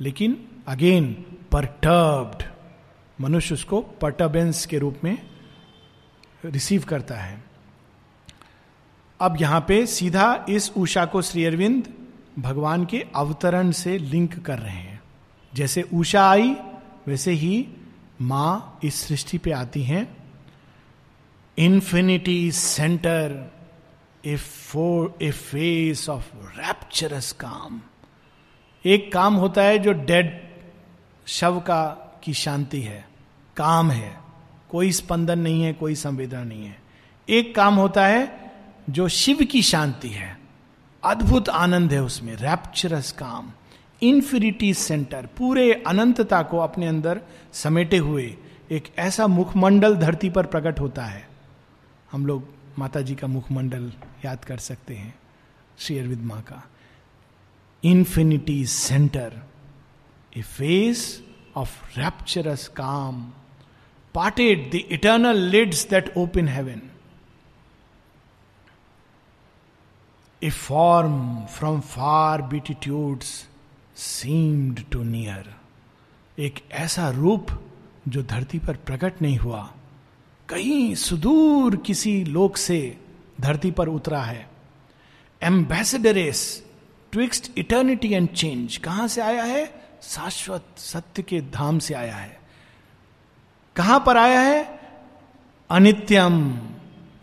लेकिन 0.00 0.48
अगेन 0.66 1.24
परटर्ब्ड 1.52 2.42
मनुष्य 3.20 3.54
उसको 3.54 3.80
पर्टर्बेंस 3.80 4.66
के 4.66 4.78
रूप 4.78 4.96
में 5.04 5.30
रिसीव 6.44 6.82
करता 6.82 7.14
है। 7.14 7.45
अब 9.20 9.36
यहाँ 9.40 9.60
पे 9.60 9.86
सीधा 9.86 10.46
इस 10.48 10.70
उषा 10.76 11.04
को 11.04 11.22
श्री 11.22 11.44
अरविंद 11.44 11.88
भगवान 12.38 12.84
के 12.84 13.06
अवतरण 13.16 13.70
से 13.70 13.98
लिंक 13.98 14.38
कर 14.38 14.58
रहे 14.58 14.72
हैं। 14.72 15.02
जैसे 15.54 15.82
उषा 15.82 16.30
आई, 16.30 16.56
वैसे 17.06 17.30
ही 17.30 17.68
माँ 18.20 18.78
इस 18.84 18.94
सृष्टि 18.94 19.38
पे 19.38 19.50
आती 19.50 19.82
हैं। 19.82 20.16
Infinity 21.58 22.52
centre 22.52 23.52
a 24.26 24.36
for 24.36 25.18
a 25.22 25.30
face 25.30 26.08
of 26.08 26.36
rapturous 26.36 27.32
calm 27.32 27.80
एक 28.84 29.12
काम 29.12 29.34
होता 29.34 29.62
है 29.62 29.78
जो 29.78 29.92
डेड 29.92 30.40
शव 31.26 31.60
का 31.60 31.84
की 32.22 32.34
शांति 32.34 32.80
है, 32.80 33.08
काम 33.56 33.90
है। 33.90 34.18
कोई 34.70 34.92
स्पंदन 34.92 35.38
नहीं 35.38 35.62
है, 35.62 35.72
कोई 35.72 35.94
संवेदना 35.94 36.44
नहीं 36.44 36.66
है। 36.66 36.76
एक 37.28 37.54
काम 37.54 37.74
होता 37.74 38.06
है 38.06 38.45
जो 38.90 39.08
शिव 39.08 39.38
की 39.50 39.62
शांति 39.62 40.08
है, 40.08 40.38
अद्भुत 41.04 41.48
आनंद 41.48 41.92
है 41.92 42.02
उसमें 42.02 42.36
रैप्चरस 42.36 43.12
काम 43.12 43.52
इन्फिनिटी 44.02 44.74
सेंटर 44.74 45.26
पूरे 45.26 45.72
अनंतता 45.86 46.42
को 46.42 46.58
अपने 46.58 46.86
अंदर 46.86 47.20
समेटे 47.52 47.96
हुए 47.96 48.36
एक 48.70 48.84
ऐसा 48.98 49.26
मुखमंडल 49.26 49.96
धरती 49.96 50.30
पर 50.30 50.46
प्रकट 50.46 50.80
होता 50.80 51.04
है 51.04 51.28
हम 52.12 52.26
लोग 52.26 52.48
माता 52.78 53.00
जी 53.00 53.14
का 53.14 53.26
मुखमंडल 53.26 53.92
याद 54.24 54.44
कर 54.44 54.58
सकते 54.58 54.94
हैं, 54.94 55.14
श्री 55.78 55.98
अरविंद 55.98 56.22
माँ 56.22 56.42
का 56.42 56.64
infinity 57.84 58.66
centre 58.66 59.32
a 60.36 60.42
face 60.42 61.24
of 61.56 61.98
rapturous 61.98 62.68
calm 62.68 63.32
parted 64.14 64.70
the 64.70 64.74
eternal 64.74 65.36
lids 65.36 65.90
that 65.90 66.14
open 66.16 66.48
heaven. 66.48 66.95
A 70.44 70.48
form 70.48 71.32
from 71.58 71.82
far 71.82 72.50
beatitudes 72.52 73.26
seemed 73.96 74.76
to 74.76 75.04
near. 75.04 75.46
एक 76.38 76.64
ऐसा 76.72 77.10
रूप 77.10 77.46
जो 78.08 78.22
धरती 78.22 78.58
पर 78.58 78.76
प्रकट 78.76 79.22
नहीं 79.22 79.38
हुआ। 79.38 79.72
कहीं 80.48 80.94
सुदूर 80.94 81.76
किसी 81.76 82.24
लोक 82.24 82.56
से 82.56 83.00
धरती 83.40 83.70
पर 83.70 83.88
उतरा 83.88 84.22
है। 84.22 84.50
Ambassadress 85.42 86.66
twixt 87.12 87.52
eternity 87.58 88.12
and 88.12 88.28
change 88.28 88.76
कहाँ 88.76 89.08
से 89.08 89.20
आया 89.20 89.44
है? 89.44 89.82
शाश्वत 90.02 90.64
सत्य 90.76 91.22
के 91.22 91.40
धाम 91.40 91.78
से 91.78 91.94
आया 91.94 92.16
है। 92.16 92.40
कहाँ 93.76 94.02
पर 94.06 94.16
आया 94.16 94.40
है? 94.40 94.80
अनित्यम 95.70 96.58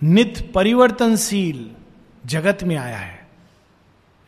नित 0.04 0.52
परिवर्तनशील 0.56 1.76
जगत 2.26 2.64
में 2.64 2.76
आया 2.76 2.98
है। 2.98 3.28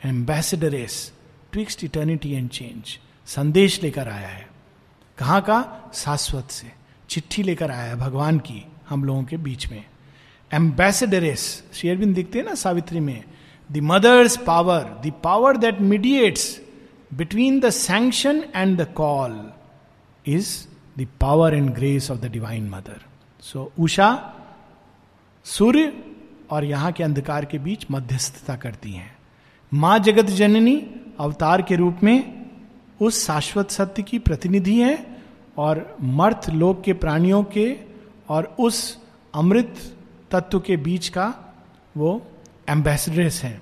Ambassadress 0.05 1.11
twixt 1.51 1.83
eternity 1.83 2.33
and 2.33 2.49
change 2.49 2.99
संदेश 3.27 3.81
लेकर 3.83 4.07
आया 4.07 4.27
है। 4.27 4.47
कहाँ 5.17 5.41
का? 5.41 5.91
शाश्वत 5.93 6.51
से। 6.51 6.71
चिट्ठी 7.09 7.43
लेकर 7.43 7.71
आया 7.71 7.83
है 7.83 7.95
भगवान 7.95 8.39
की 8.39 8.65
हम 8.89 9.03
लोगों 9.03 9.23
के 9.23 9.37
बीच 9.37 9.71
में। 9.71 9.83
एम्बेसडरेस 10.51 11.63
शेयरबिन 11.73 12.13
दिखते 12.13 12.39
हैं 12.39 12.45
ना 12.45 12.53
सावित्री 12.55 12.99
में 12.99 13.23
the 13.71 13.77
mother's 13.77 14.37
power 14.37 14.83
the 15.05 15.11
power 15.23 15.57
that 15.57 15.81
mediates 15.81 16.61
between 17.13 17.59
the 17.59 17.69
sanction 17.69 18.43
and 18.55 18.81
the 18.81 18.93
call 18.93 19.51
is 20.25 20.49
the 20.97 21.07
power 21.21 21.55
and 21.55 21.69
grace 21.69 22.11
of 22.11 22.19
the 22.19 22.25
divine 22.25 22.69
mother 22.69 23.01
so 23.41 23.71
Usha 23.79 24.09
सूर्य 25.45 26.04
और 26.51 26.65
यहाँ 26.65 26.91
के 26.91 27.03
अंधकार 27.03 27.45
के 27.45 27.59
बीच 27.59 27.85
मध्यस्थता 27.91 28.55
करती 28.55 28.91
हैं। 28.91 29.11
माँ 29.71 29.97
जगत 29.99 30.25
जननी 30.31 30.75
अवतार 31.19 31.61
के 31.61 31.75
रूप 31.75 32.03
में 32.03 32.45
उस 33.01 33.25
शाश्वत 33.25 33.71
सत्य 33.71 34.03
की 34.03 34.19
प्रतिनिधि 34.19 34.79
है 34.79 34.95
और 35.57 35.97
मर्थ 36.01 36.49
लोक 36.49 36.81
के 36.83 36.93
प्राणियों 36.93 37.43
के 37.43 37.75
और 38.29 38.55
उस 38.59 38.77
अमृत 39.33 39.75
तत्व 40.31 40.59
के 40.59 40.77
बीच 40.77 41.07
का 41.09 41.33
वो 41.95 42.21
एम्बेसडर्स 42.69 43.43
है। 43.43 43.59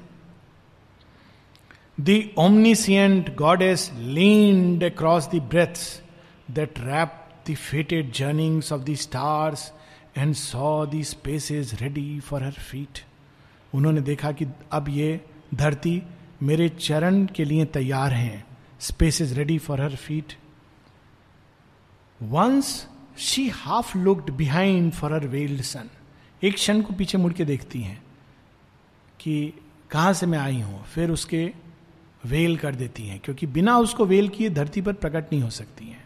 The 1.99 2.21
omniscient 2.39 3.35
goddess 3.35 3.91
leaned 3.97 4.83
across 4.83 5.29
the 5.29 5.41
breaths 5.49 6.01
that 6.51 6.79
wrap 6.79 7.19
the 7.49 7.55
fated 7.55 8.11
journeyings 8.11 8.71
of 8.73 8.81
the 8.81 8.95
stars 8.95 9.71
and 10.17 10.33
saw 10.33 10.85
the 10.85 11.03
space 11.03 11.51
is 11.51 11.75
ready 11.75 12.19
for 12.19 12.43
her 12.43 12.51
feet 12.51 12.99
उन्होंने 13.73 14.01
देखा 14.01 14.31
कि 14.31 14.45
अब 14.71 14.89
ये 14.89 15.21
धरती 15.53 16.03
मेरे 16.43 16.69
चरण 16.69 17.25
के 17.25 17.45
लिए 17.45 17.65
तैयार 17.65 18.13
हैं 18.13 18.45
space 18.79 19.21
is 19.21 19.33
ready 19.33 19.57
for 19.57 19.81
her 19.81 19.95
feet 19.95 20.33
once 22.21 22.87
she 23.17 23.49
half 23.49 23.97
looked 23.97 24.29
behind 24.31 24.91
for 24.91 25.13
her 25.13 25.27
veiled 25.27 25.61
sun 25.61 25.89
एक 26.43 26.53
क्षण 26.53 26.81
को 26.81 26.93
पीछे 26.93 27.17
मुड़ 27.17 27.33
के 27.33 27.45
देखती 27.45 27.81
हैं 27.81 28.03
कि 29.19 29.53
कहाँ 29.91 30.13
से 30.13 30.25
मैं 30.25 30.39
आई 30.39 30.61
हूँ, 30.61 30.83
फिर 30.83 31.11
उसके 31.11 31.51
वेल 32.25 32.57
कर 32.57 32.75
देती 32.75 33.07
हैं, 33.07 33.19
क्योंकि 33.19 33.47
बिना 33.47 33.77
उसको 33.77 34.05
वेल 34.05 34.29
किए 34.29 34.49
धरती 34.49 34.81
पर 34.81 34.93
प्रकट 34.93 35.33
नहीं 35.33 35.41
हो 35.41 35.49
सकती 35.49 35.85
हैं। 35.85 36.03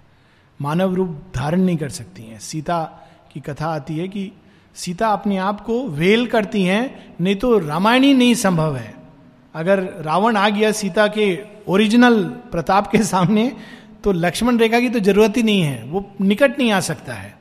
मानव 0.62 0.94
रूप 0.96 1.22
धारण 1.36 1.62
नहीं 1.62 1.78
कर 1.78 1.90
सकती 1.90 2.24
हैं। 2.24 2.40
सीता 2.40 3.07
की 3.34 3.40
कथा 3.40 3.68
आती 3.68 3.98
है 3.98 4.08
कि 4.08 4.32
सीता 4.76 5.08
अपने 5.08 5.38
आप 5.38 5.62
को 5.62 5.82
वेल 5.90 6.28
करती 6.28 6.64
हैं, 6.64 7.16
नहीं 7.22 7.36
तो 7.36 7.58
रामायण 7.60 8.04
ही 8.04 8.14
नहीं 8.14 8.34
संभव 8.36 8.76
है। 8.78 8.94
अगर 9.56 9.80
रावण 10.02 10.38
आ 10.38 10.48
गया 10.50 10.72
सीता 10.72 11.08
के 11.08 11.38
ओरिजिनल 11.68 12.24
प्रताप 12.52 12.92
के 12.92 13.04
सामने 13.04 13.52
तो 14.04 14.12
लक्ष्मण 14.12 14.58
रेखा 14.58 14.80
की 14.80 14.90
तो 14.90 15.00
ज़रूरत 15.00 15.38
ही 15.38 15.44
नहीं 15.44 15.62
है, 15.62 15.84
वो 15.84 16.06
निकट 16.22 16.60
नहीं 16.60 16.72
आ 16.72 16.80
सकता 16.80 17.14
है। 17.14 17.36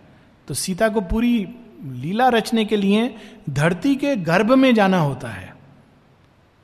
तो 0.49 0.55
सीता 0.55 0.89
को 0.89 1.01
पूरी 1.01 1.37
लीला 1.85 2.29
रचने 2.29 2.65
के 2.65 2.77
लिए 2.77 3.15
धरती 3.51 3.95
के 3.97 4.15
गर्भ 4.17 4.53
में 4.53 4.75
जाना 4.75 4.99
होता 4.99 5.29
है। 5.29 5.55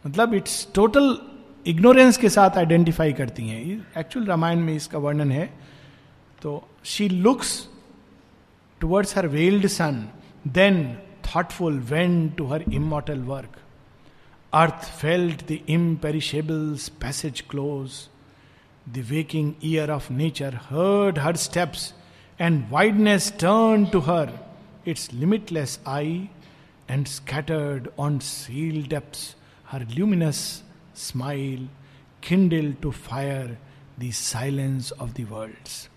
मतलब 0.05 0.35
इट्स 0.35 0.67
टोटल 0.75 1.17
इग्नोरेंस 1.67 2.17
के 2.17 2.29
साथ 2.29 2.57
आइडेंटिफाई 2.59 3.13
करती 3.13 3.49
हैं। 3.49 3.61
एक्चुअल 3.99 4.27
रामायण 4.27 4.61
में 4.61 4.75
इसका 4.75 4.99
वर्णन 4.99 5.33
है। 5.33 5.45
तो 6.43 6.63
she 6.85 7.09
looks 7.09 7.53
towards 8.83 9.13
her 9.13 9.29
veiled 9.29 9.71
son, 9.71 10.11
then, 10.45 10.99
thoughtful, 11.23 11.75
went 11.91 12.37
to 12.37 12.47
her 12.53 12.63
immortal 12.79 13.21
work. 13.33 13.53
Earth 14.53 14.89
felt 15.03 15.47
the 15.47 15.63
imperishable's 15.69 16.89
passage 16.89 17.47
close. 17.47 18.09
The 18.93 19.05
waking 19.09 19.55
ear 19.61 19.85
of 19.85 20.11
nature 20.11 20.51
heard 20.51 21.19
her 21.19 21.35
steps, 21.35 21.93
and 22.41 22.69
wideness 22.71 23.31
turned 23.31 23.93
to 23.93 24.01
her 24.01 24.29
its 24.85 25.13
limitless 25.13 25.79
eye, 25.87 26.29
and 26.89 27.07
scattered 27.07 27.93
on 27.97 28.21
seal 28.21 28.83
depths 28.83 29.37
her 29.67 29.87
luminous 29.97 30.65
smile, 30.93 31.69
kindled 32.21 32.83
to 32.83 32.91
fire 32.91 33.57
the 33.97 34.11
silence 34.11 34.91
of 34.91 35.15
the 35.15 35.25
worlds. 35.25 35.89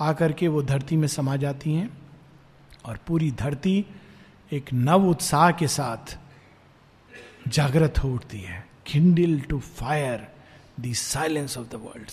आकर 0.00 0.32
के 0.32 0.48
वो 0.48 0.62
धरती 0.62 0.96
में 0.96 1.08
समा 1.08 1.36
जाती 1.36 1.72
हैं 1.72 1.90
और 2.84 2.98
पूरी 3.06 3.30
धरती 3.30 3.84
एक 4.52 4.72
नव 4.72 5.08
उत्साह 5.08 5.50
के 5.50 5.68
साथ 5.68 6.18
जागृत 7.48 7.98
हो 7.98 8.12
उठती 8.14 8.40
है। 8.40 8.66
Kindle 8.86 9.40
to 9.40 9.58
fire 9.58 10.28
the 10.80 10.92
silence 10.92 11.58
of 11.58 11.68
the 11.68 11.74
world 11.74 12.10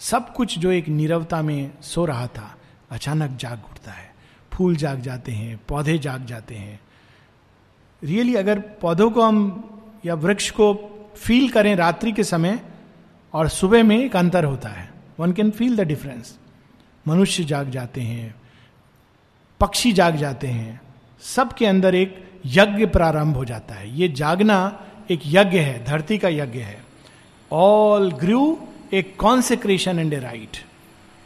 सब 0.00 0.32
कुछ 0.34 0.58
जो 0.58 0.70
एक 0.70 0.88
नीरवता 0.88 1.42
में 1.42 1.70
सो 1.82 2.04
रहा 2.04 2.26
था, 2.26 2.56
अचानक 2.90 3.36
जाग 3.36 3.62
उठता 3.70 3.92
है। 3.92 4.14
फूल 4.52 4.76
जाग 4.76 5.00
जाते 5.00 5.32
हैं, 5.32 5.60
पौधे 5.68 5.98
जाग 5.98 6.24
जाते 6.26 6.54
हैं। 6.54 6.80
रियली 8.02 8.34
अगर 8.34 8.58
पौधों 8.58 9.10
को 9.10 9.22
हम 9.22 9.38
या 10.04 10.14
वृक्ष 10.14 10.50
को 10.50 10.74
फील 11.16 11.48
करें 11.50 11.76
रात्रि 11.76 12.12
के 12.12 12.24
समय, 12.24 12.60
और 13.34 13.48
सुबह 13.48 13.82
में 13.82 13.98
एक 13.98 14.16
अंतर 14.16 14.44
होता 14.44 14.68
है। 14.68 14.90
One 15.18 15.32
can 15.32 15.50
feel 15.50 15.76
the 15.76 15.80
difference 15.80 16.38
मनुष्य 17.06 17.44
जाग 17.44 17.70
जाते 17.70 18.00
हैं, 18.00 18.34
पक्षी 19.60 19.92
जाग 19.92 20.16
जाते 20.16 20.46
हैं, 20.46 20.80
सबके 21.22 21.66
अंदर 21.66 21.94
एक 21.94 22.16
यज्ञ 22.46 22.86
प्रारंभ 22.86 23.36
हो 23.36 23.44
जाता 23.44 23.74
है। 23.74 23.98
ये 23.98 24.08
जागना 24.08 24.58
एक 25.10 25.20
यज्ञ 25.26 25.58
है, 25.58 25.84
धरती 25.84 26.18
का 26.18 26.28
यज्ञ 26.28 26.58
है। 26.58 26.78
ऑल 27.50 28.10
ग्रू 28.12 28.58
एक 28.92 29.14
कॉन्सेक्रेशन 29.16 29.98
एंड 29.98 30.12
ए 30.14 30.18
राइट 30.18 30.56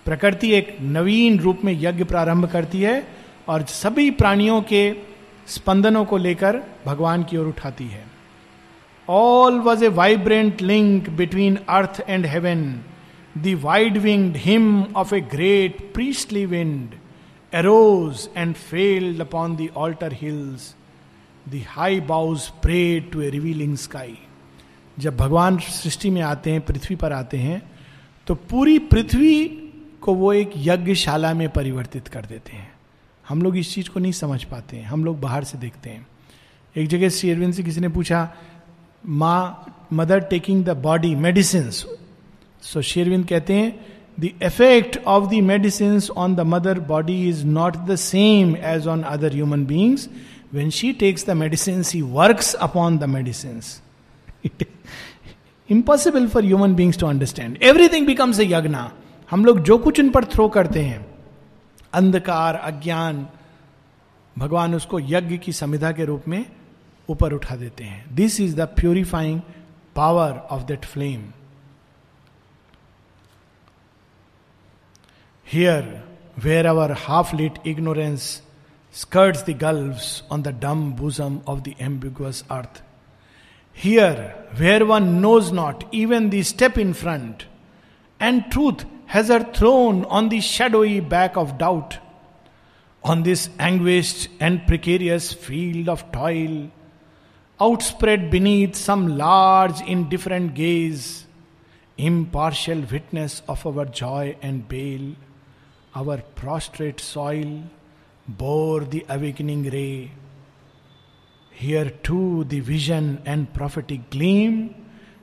प्रकृति 0.07 0.51
एक 0.53 0.77
नवीन 0.81 1.39
रूप 1.39 1.61
में 1.65 1.73
यज्ञ 1.73 2.05
प्रारंभ 2.05 2.47
करती 2.47 2.81
है 2.81 3.07
और 3.49 3.63
सभी 3.65 4.11
प्राणियों 4.11 4.61
के 4.63 4.83
स्पंदनों 5.47 6.05
को 6.05 6.17
लेकर 6.17 6.61
भगवान 6.87 7.23
की 7.25 7.37
ओर 7.37 7.47
उठाती 7.47 7.87
है। 7.87 8.05
All 9.09 9.59
was 9.61 9.85
a 9.85 9.89
vibrant 9.89 10.63
link 10.63 11.09
between 11.11 11.59
earth 11.69 12.05
and 12.09 12.27
heaven 12.27 12.65
the 13.39 13.55
wide 13.61 13.97
winged 13.97 14.37
hymn 14.37 14.83
of 14.97 15.15
a 15.15 15.21
great 15.21 15.93
priestly 15.95 16.47
wind 16.47 16.95
arose 17.55 18.29
and 18.37 18.55
failed 18.55 19.21
upon 19.21 19.57
the 19.57 19.69
altar 19.77 20.13
hills 20.13 20.75
the 21.49 21.63
high 21.69 22.01
boughs 22.01 22.49
prayed 22.63 23.01
to 23.01 23.21
a 23.21 23.31
revealing 23.31 23.77
sky 23.77 24.19
जब 24.99 25.17
भगवान 25.17 25.59
सृष्टि 25.59 26.11
में 26.11 26.21
आते 26.23 26.51
हैं, 26.51 26.61
पृथ्वी 26.61 26.97
पर 26.97 27.13
आते 27.13 27.37
हैं 27.37 27.63
तो 28.27 28.35
पूरी 28.35 28.79
पृथ्वी 28.79 29.47
को 30.01 30.15
वो 30.15 30.33
एक 30.33 30.51
यज्ञशाला 30.57 31.33
में 31.35 31.49
परिवर्तित 31.49 32.09
कर 32.09 32.25
देते 32.25 32.53
हैं। 32.53 32.73
हम 33.29 33.43
लोग 33.43 33.57
इस 33.57 33.75
चीज़ 33.75 33.89
को 33.91 34.01
नहीं 34.01 34.13
समझ 34.13 34.43
पाते 34.45 34.77
हैं। 34.77 34.85
हम 34.85 35.05
लोग 35.05 35.21
बाहर 35.21 35.45
से 35.45 35.59
देखते 35.59 35.91
हैं। 35.91 36.07
एक 36.77 36.89
जगह 36.89 37.09
श्री 37.09 37.31
अरविंद 37.31 37.55
से 37.55 37.63
किसी 37.63 37.81
ने 37.81 37.89
पूछा, 37.89 38.35
माँ, 39.07 39.89
mother 39.93 40.21
taking 40.21 40.65
the 40.65 40.71
body 40.71 41.15
medicine 41.15 41.71
so 42.65 42.83
शेरविंद 42.83 43.27
कहते 43.29 43.55
हैं 43.55 43.87
the 44.21 44.29
effect 44.43 44.99
of 45.07 45.29
the 45.31 45.41
medicine 45.43 46.01
on 46.17 46.35
the 46.35 46.41
mother 46.41 46.81
body 46.81 47.29
is 47.29 47.45
not 47.47 47.77
the 47.77 47.97
same 47.97 48.57
as 48.57 48.87
on 48.87 49.03
other 49.03 49.33
human 49.33 49.65
beings 49.67 50.09
when 50.55 50.71
she 50.71 50.93
takes 50.93 51.27
the 51.27 51.31
medicine 51.31 51.83
he 51.87 52.03
works 52.03 52.55
upon 52.55 52.99
the 52.99 53.05
medicine 53.05 53.61
impossible 55.71 56.29
for 56.29 56.45
human 56.45 56.75
beings 56.75 56.99
to 56.99 57.07
understand 57.07 57.59
everything 57.63 58.07
becomes 58.07 58.41
ए 58.41 58.45
यज्ञ 58.45 58.77
हम 59.31 59.45
लोग 59.45 59.61
जो 59.61 59.79
कुछ 59.79 60.01
उन 60.01 60.09
पर 60.11 60.25
throw 60.25 60.49
करते 60.49 60.81
हैं, 60.81 61.07
अंधकार, 61.93 62.55
अज्ञान, 62.55 63.27
भगवान 64.37 64.75
उसको 64.75 65.01
यज्ञ 65.01 65.37
की 65.37 65.53
संविधा 65.53 65.93
के 65.93 66.05
रूप 66.05 66.29
में 66.29 66.45
ऊपर 67.09 67.33
उठा 67.33 67.57
देते 67.57 67.85
हैं। 67.85 68.05
This 68.15 68.41
is 68.41 68.57
the 68.57 68.61
purifying 68.61 69.41
power 69.97 70.31
of 70.51 70.63
that 70.63 70.85
flame 70.85 71.23
Here, 75.45 76.03
where 76.41 76.67
our 76.67 76.95
half 76.95 77.33
lit 77.35 77.59
ignorance 77.65 78.41
skirts 78.91 79.43
the 79.43 79.53
gulfs 79.53 80.23
on 80.31 80.43
the 80.43 80.53
dumb 80.53 80.95
bosom 80.95 81.43
of 81.47 81.65
the 81.65 81.77
ambiguous 81.79 82.43
earth. 82.51 82.81
Here, 83.73 84.35
where 84.57 84.87
one 84.87 85.21
knows 85.21 85.53
not 85.53 85.85
even 85.93 86.31
the 86.31 86.43
step 86.43 86.79
in 86.79 86.95
front, 86.95 87.45
and 88.19 88.51
truth 88.51 88.87
has 89.07 89.29
her 89.29 89.45
throne 89.53 90.07
on 90.07 90.31
the 90.31 90.41
shadowy 90.41 91.01
back 91.01 91.37
of 91.37 91.59
doubt. 91.59 91.99
On 93.03 93.23
this 93.23 93.51
anguished 93.59 94.29
and 94.41 94.67
precarious 94.67 95.35
field 95.35 95.91
of 95.91 96.11
toil, 96.11 96.71
outspread 97.61 98.31
beneath 98.31 98.75
some 98.75 99.19
large, 99.19 99.83
indifferent 99.83 100.55
gaze, 100.55 101.27
impartial 101.99 102.81
witness 102.91 103.43
of 103.47 103.67
our 103.67 103.85
joy 103.85 104.35
and 104.41 104.67
bale 104.67 105.15
our 105.95 106.19
prostrate 106.35 107.01
soil 107.01 107.63
bore 108.29 108.81
the 108.81 109.05
awakening 109.09 109.71
ray. 109.71 110.11
Here 111.53 111.91
too 112.03 112.45
the 112.45 112.61
vision 112.61 113.23
and 113.25 113.53
prophetic 113.53 114.11
gleam 114.11 114.75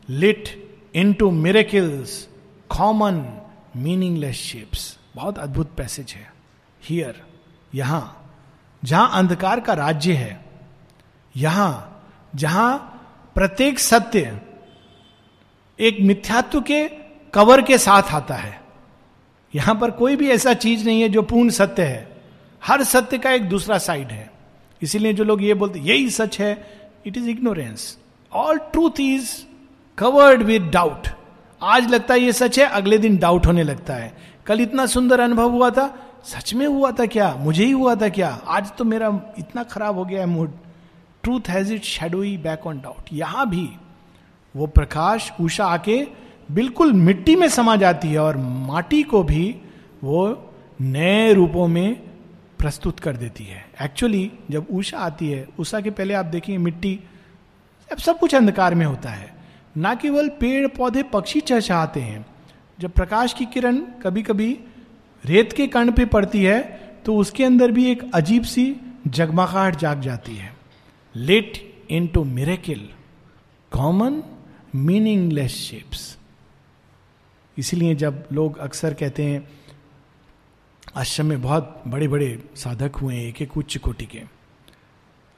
lit 0.08 0.56
into 0.94 1.32
miracles 1.32 2.28
common 2.70 3.42
meaningless 3.76 4.36
shapes 4.36 4.82
बहुत 5.16 5.38
अद्भुत 5.40 5.70
passage 5.78 6.12
है 6.14 6.28
here 6.88 7.22
यहाँ 7.76 8.04
जहाँ 8.84 9.18
अंधकार 9.18 9.60
का 9.60 9.74
राज्य 9.74 10.14
है 10.14 10.40
यहाँ 11.36 12.02
जहाँ 12.36 12.78
प्रत्येक 13.36 13.80
सत्य 13.80 14.40
एक 15.80 15.98
मिथ्यात्व 16.02 16.62
के 16.62 16.88
कवर 17.34 17.62
के 17.62 17.78
साथ 17.78 18.14
आता 18.16 18.36
है 18.36 18.61
यहाँ 19.56 19.76
पर 19.76 19.92
कोई 19.92 20.16
भी 20.16 20.30
ऐसा 20.30 20.54
चीज़ 20.54 20.86
नहीं 20.86 21.02
है 21.02 21.10
जो 21.10 21.22
पूर्ण 21.22 21.50
सत्य 21.50 21.84
है। 21.84 22.08
हर 22.62 22.84
सत्य 22.84 23.18
का 23.18 23.32
एक 23.32 23.50
दूसरा 23.50 23.78
साइड 23.78 24.08
है। 24.08 24.30
इसीलिए 24.82 25.14
जो 25.14 25.24
लोग 25.24 25.44
ये 25.44 25.54
बोलते 25.54 25.80
यही 25.80 26.10
सच 26.10 26.40
है 26.40 26.52
it 27.06 27.18
is 27.18 27.30
ignorance 27.30 27.98
all 28.32 28.58
truth 28.72 29.00
is 29.00 29.32
covered 29.98 30.42
with 30.42 30.70
doubt 30.70 31.08
आज 31.62 31.90
लगता 31.92 32.14
है 32.14 32.20
ये 32.20 32.34
सच 32.34 32.60
है, 32.60 32.66
अगले 32.66 32.98
दिन 32.98 33.18
डाउट 33.18 33.46
होने 33.46 33.64
लगता 33.64 33.94
है। 33.94 34.14
कल 34.46 34.62
इतना 34.62 34.86
सुंदर 34.86 35.20
अनुभव 35.20 35.52
हुआ 35.52 35.70
था, 35.70 35.94
सच 36.26 36.54
में 36.54 36.66
हुआ 36.68 36.92
था 36.92 37.06
क्या? 37.06 37.34
मुझे 37.36 37.66
ही 37.66 37.72
हुआ 37.72 37.96
था 37.96 38.10
क्या? 38.10 38.30
आज 38.48 38.72
तो 38.78 38.84
मेरा 38.84 39.08
इतना 39.40 39.64
खराब 39.64 39.96
हो 39.96 40.06
गया 40.06 40.20
है 40.20 40.26
mood 40.26 40.52
truth 41.24 41.50
has 41.50 41.74
it 41.74 41.84
shadowy 41.84 42.36
back 42.38 42.66
on 42.68 42.80
doubt 42.80 43.10
यहाँ 43.14 43.50
भी 43.50 43.70
वो 44.56 44.68
प्रकाश 44.68 45.32
उषा 45.42 45.66
आके 45.66 46.02
बिल्कुल 46.52 46.94
मिट्टी 46.94 47.36
में 47.36 47.48
समा 47.50 47.76
जाती 47.76 48.08
है 48.08 48.20
और 48.20 48.38
माटी 48.38 49.02
को 49.04 49.24
भी 49.24 49.56
वो 50.04 50.52
नए 50.82 51.34
रूपों 51.34 51.68
में 51.68 51.96
प्रस्तुत 52.60 53.00
कर 53.00 53.16
देती 53.18 53.44
है। 53.44 53.66
एक्चुअली 53.82 54.32
जब 54.52 54.68
उषा 54.72 54.98
आती 54.98 55.30
है 55.30 55.48
उषा 55.60 55.82
के 55.82 55.90
पहले 55.90 56.14
आप 56.14 56.26
देखिए 56.26 56.58
मिट्टी, 56.58 57.00
अब 57.92 57.98
सब 57.98 58.20
कुछ 58.20 58.36
अंधकार 58.36 58.76
में 58.76 58.86
होता 58.86 59.10
है। 59.10 59.34
ना 59.78 59.94
केवल 59.96 60.30
पेड़, 60.30 60.68
पौधे, 60.68 61.04
पक्षी 61.04 61.40
चहचहाते 61.40 62.00
हैं। 62.00 62.26
जब 62.80 62.92
प्रकाश 62.92 63.34
की 63.34 63.46
किरण 63.46 63.78
कभी 64.04 64.22
कभी 64.22 64.58
रेत 65.24 65.54
के 65.54 65.68
कण 65.68 65.92
पे 65.92 66.06
पड़ती 66.06 66.44
है 66.44 66.62
तो 67.06 67.16
उसके 67.18 67.44
अंदर 67.44 67.72
भी 67.72 67.86
एक 67.92 68.04
अजीब 68.14 68.44
सी 68.44 68.76
जगमगाहट 69.08 69.76
जाग 69.76 70.02
जाती 70.02 70.36
है। 70.36 70.56
Lit 71.16 71.62
into 72.08 72.24
miracle 72.24 72.88
common 73.72 74.22
meaningless 74.76 75.52
shapes 75.52 76.18
इसीलिए 77.62 77.96
जब 77.96 78.26
लोग 78.34 78.58
अक्सर 78.58 78.94
कहते 78.94 79.24
हैं, 79.24 79.50
आश्रम 80.96 81.26
में 81.26 81.42
बहुत 81.42 81.84
बड़े 81.88 82.08
बड़े 82.08 82.50
साधक 82.56 82.96
हुए 82.96 83.28
एक 83.28 83.42
एक 83.42 83.58
उच्च 83.58 83.78
कोटि 83.78 84.06
के। 84.06 84.24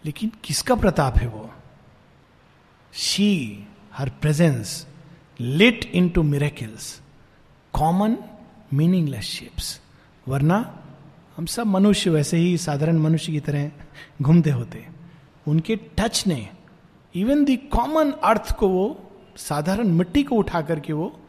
लेकिन 0.05 0.31
किसका 0.43 0.75
प्रताप 0.75 1.17
है 1.17 1.27
वो? 1.27 1.49
She 2.93 3.67
her 3.93 4.09
presence 4.09 4.87
lit 5.39 5.85
into 6.09 6.23
miracles 6.23 7.01
common 7.73 8.17
meaningless 8.73 9.23
shapes 9.23 9.81
वरना 10.27 10.83
हम 11.37 11.45
सब 11.45 11.67
मनुष्य 11.67 12.09
वैसे 12.09 12.37
ही 12.37 12.57
साधारण 12.57 12.97
मनुष्य 12.97 13.31
की 13.31 13.39
तरह 13.39 13.71
घूमते 14.21 14.49
होते। 14.49 14.87
उनके 15.47 15.75
टच 15.75 16.27
ने 16.27 16.49
इवन 17.15 17.45
द 17.45 17.57
कॉमन 17.71 18.11
अर्थ 18.11 18.55
को 18.55 18.67
वो, 18.67 19.11
साधारण 19.37 19.87
मिट्टी 19.87 20.23
को 20.23 20.35
उठा 20.35 20.61
करके 20.61 20.93
वो 20.93 21.19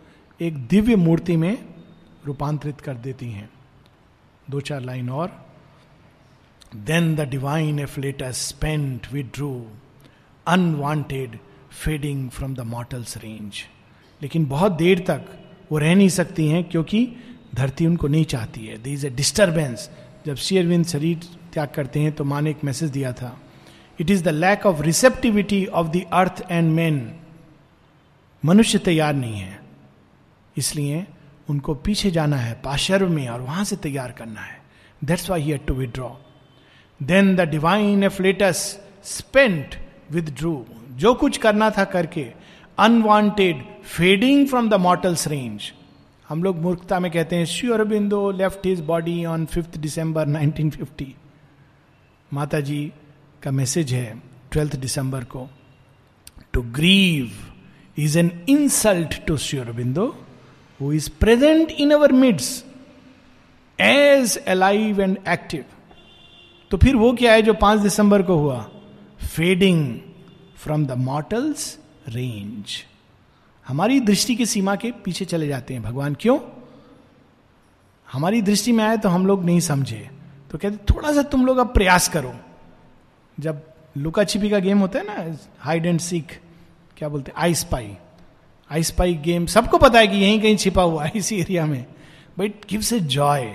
एक 0.41 0.57
दिव्य 0.67 0.97
मूर्ति 0.97 1.37
में 1.37 1.57
रूपांतरित 2.27 2.81
कर 2.81 2.95
देती 2.95 3.31
हैं। 3.31 3.49
दो 4.51 4.61
चार 4.61 4.81
लाइन 4.81 5.11
और। 5.11 5.31
Then 6.77 7.15
the 7.15 7.21
divine 7.21 7.79
afflatus 7.79 8.39
spent 8.49 9.07
withdrew 9.13 9.67
unwanted 10.47 11.39
fading 11.85 12.29
from 12.31 12.55
the 12.55 12.61
mortal's 12.61 13.17
range 13.17 13.63
लेकिन 14.23 14.47
बहुत 14.47 14.73
देर 14.73 14.99
तक 14.99 15.25
वो 15.73 15.79
रह 15.79 15.95
नहीं 15.95 16.09
सकती 16.09 16.49
हैं 16.49 16.65
क्योंकि 16.65 17.09
धरती 17.55 17.87
उनको 17.87 18.09
नहीं 18.09 18.25
चाहती 18.25 18.67
है। 18.67 18.83
दे 18.83 18.93
इज़ 18.93 19.07
ए 19.07 19.11
डिस्टर्बेंस 19.11 19.91
जब 20.27 20.35
शेयरविंद 20.37 20.85
शरीर 20.87 21.29
त्याग 21.53 21.69
करते 21.69 22.01
हैं 22.01 22.13
तो 22.13 22.25
माँ 22.25 22.43
ने 22.43 22.51
एक 22.51 22.65
मैसेज 22.65 22.91
दिया 22.91 23.13
था। 23.13 23.37
It 24.01 24.11
is 24.11 24.25
the 24.25 24.29
lack 24.29 24.67
of 24.67 24.83
receptivity 24.83 25.67
of 25.67 25.89
the 25.89 26.05
earth 26.13 26.47
and 26.51 26.73
man 26.73 27.15
मनुष्य 28.45 28.79
तैयार 28.79 29.15
नहीं 29.15 29.41
है। 29.41 29.64
इसलिए 30.57 31.07
उनको 31.51 31.75
पीछे 31.77 32.11
जाना 32.11 32.37
है, 32.37 32.55
पाशर्व 32.65 33.09
में 33.11 33.29
और 33.29 33.41
वहाँ 33.41 33.65
से 33.65 33.77
तैयार 33.77 34.13
करना 34.13 34.41
है। 34.41 34.63
That's 35.05 35.31
why 35.31 35.43
here 35.43 35.59
to 35.67 35.75
withdraw 35.75 36.09
then 37.01 37.35
the 37.37 37.49
divine 37.51 38.03
afflatus 38.05 38.59
spent 39.05 39.75
withdrew 40.39 40.65
जो 40.99 41.15
कुछ 41.15 41.37
करना 41.37 41.71
था 41.71 41.85
करके 41.85 42.27
unwanted 42.79 43.63
fading 43.85 44.47
from 44.49 44.69
the 44.71 44.75
mortal's 44.81 45.27
range 45.29 45.73
हम 46.29 46.43
लोग 46.43 46.57
मूर्खता 46.57 46.99
में 47.01 47.11
कहते 47.13 47.37
हैं, 47.37 47.45
Shri 47.45 47.71
Aurobindo 47.73 48.31
left 48.31 48.67
his 48.67 48.81
body 48.81 49.25
on 49.25 49.45
fifth 49.47 49.77
December 49.79 50.29
1950 50.29 51.07
माता 52.33 52.61
जी 52.61 52.93
का 53.43 53.51
मैसेज 53.51 53.93
है 53.93 54.23
ट्वेल्थ 54.53 54.77
दिसंबर 54.77 55.25
को 55.25 55.49
to 56.53 56.63
grieve 56.73 57.31
is 57.99 58.19
an 58.19 58.31
insult 58.49 59.25
to 59.27 59.37
Shri 59.37 59.59
Aurobindo. 59.59 60.07
Who 60.81 60.93
is 60.93 61.11
present 61.21 61.71
in 61.71 61.91
our 61.91 62.13
midst 62.13 62.65
as 63.79 64.37
alive 64.39 65.01
and 65.01 65.19
active 65.29 65.65
तो 66.71 66.77
फिर 66.77 66.97
वो 66.97 67.13
क्या 67.13 67.33
है 67.33 67.43
जो 67.43 67.55
पाँच 67.55 67.81
दिसंबर 67.81 68.23
को 68.23 68.37
हुआ? 68.37 68.61
Fading 69.35 69.99
from 70.57 70.87
the 70.87 70.93
mortal's 70.93 71.79
range 72.09 72.83
हमारी 73.67 74.01
दृष्टि 74.01 74.35
की 74.37 74.47
सीमा 74.47 74.75
के 74.77 74.91
पीछे 75.05 75.25
चले 75.25 75.47
जाते 75.49 75.75
हैं। 75.75 75.83
भगवान 75.83 76.15
क्यों? 76.21 76.39
हमारी 78.09 78.43
दृष्टि 78.43 78.73
में 78.73 78.85
आए 78.85 78.97
तो 78.97 79.09
हम 79.09 79.27
लोग 79.27 79.45
नहीं 79.45 79.61
समझे। 79.61 80.09
तो 80.51 80.59
कहते 80.59 80.95
थोड़ा 80.95 81.13
सा 81.13 81.23
तुम 81.23 81.47
लोग 81.47 81.59
अब 81.59 81.73
प्रयास 81.73 82.09
करो। 82.09 82.35
जब 83.41 83.63
लुका 83.97 84.25
छिपी 84.25 84.51
का 84.51 84.59
गेम 84.59 84.79
होता 84.79 84.99
है 84.99 85.05
ना 85.07 85.37
हाइड 85.61 85.87
एंड 85.87 86.01
सीक 86.01 86.33
क्या 86.97 87.09
बोलते 87.09 87.31
हैं? 87.31 87.43
I 87.43 87.55
spy 87.55 87.97
I 88.71 88.83
spy 88.83 89.15
game 89.15 89.47
सबको 89.47 89.79
पता 89.79 89.99
है 89.99 90.07
कि 90.07 90.17
यहीं 90.17 90.41
कहीं 90.41 90.57
छिपा 90.57 90.83
हुआ 90.83 91.05
है 91.05 91.13
इसी 91.17 91.41
एरिया 91.41 91.67
में। 91.67 91.85
बट 92.39 92.53
गिव्स 92.71 92.93
ए 92.93 93.01
जॉय 93.01 93.53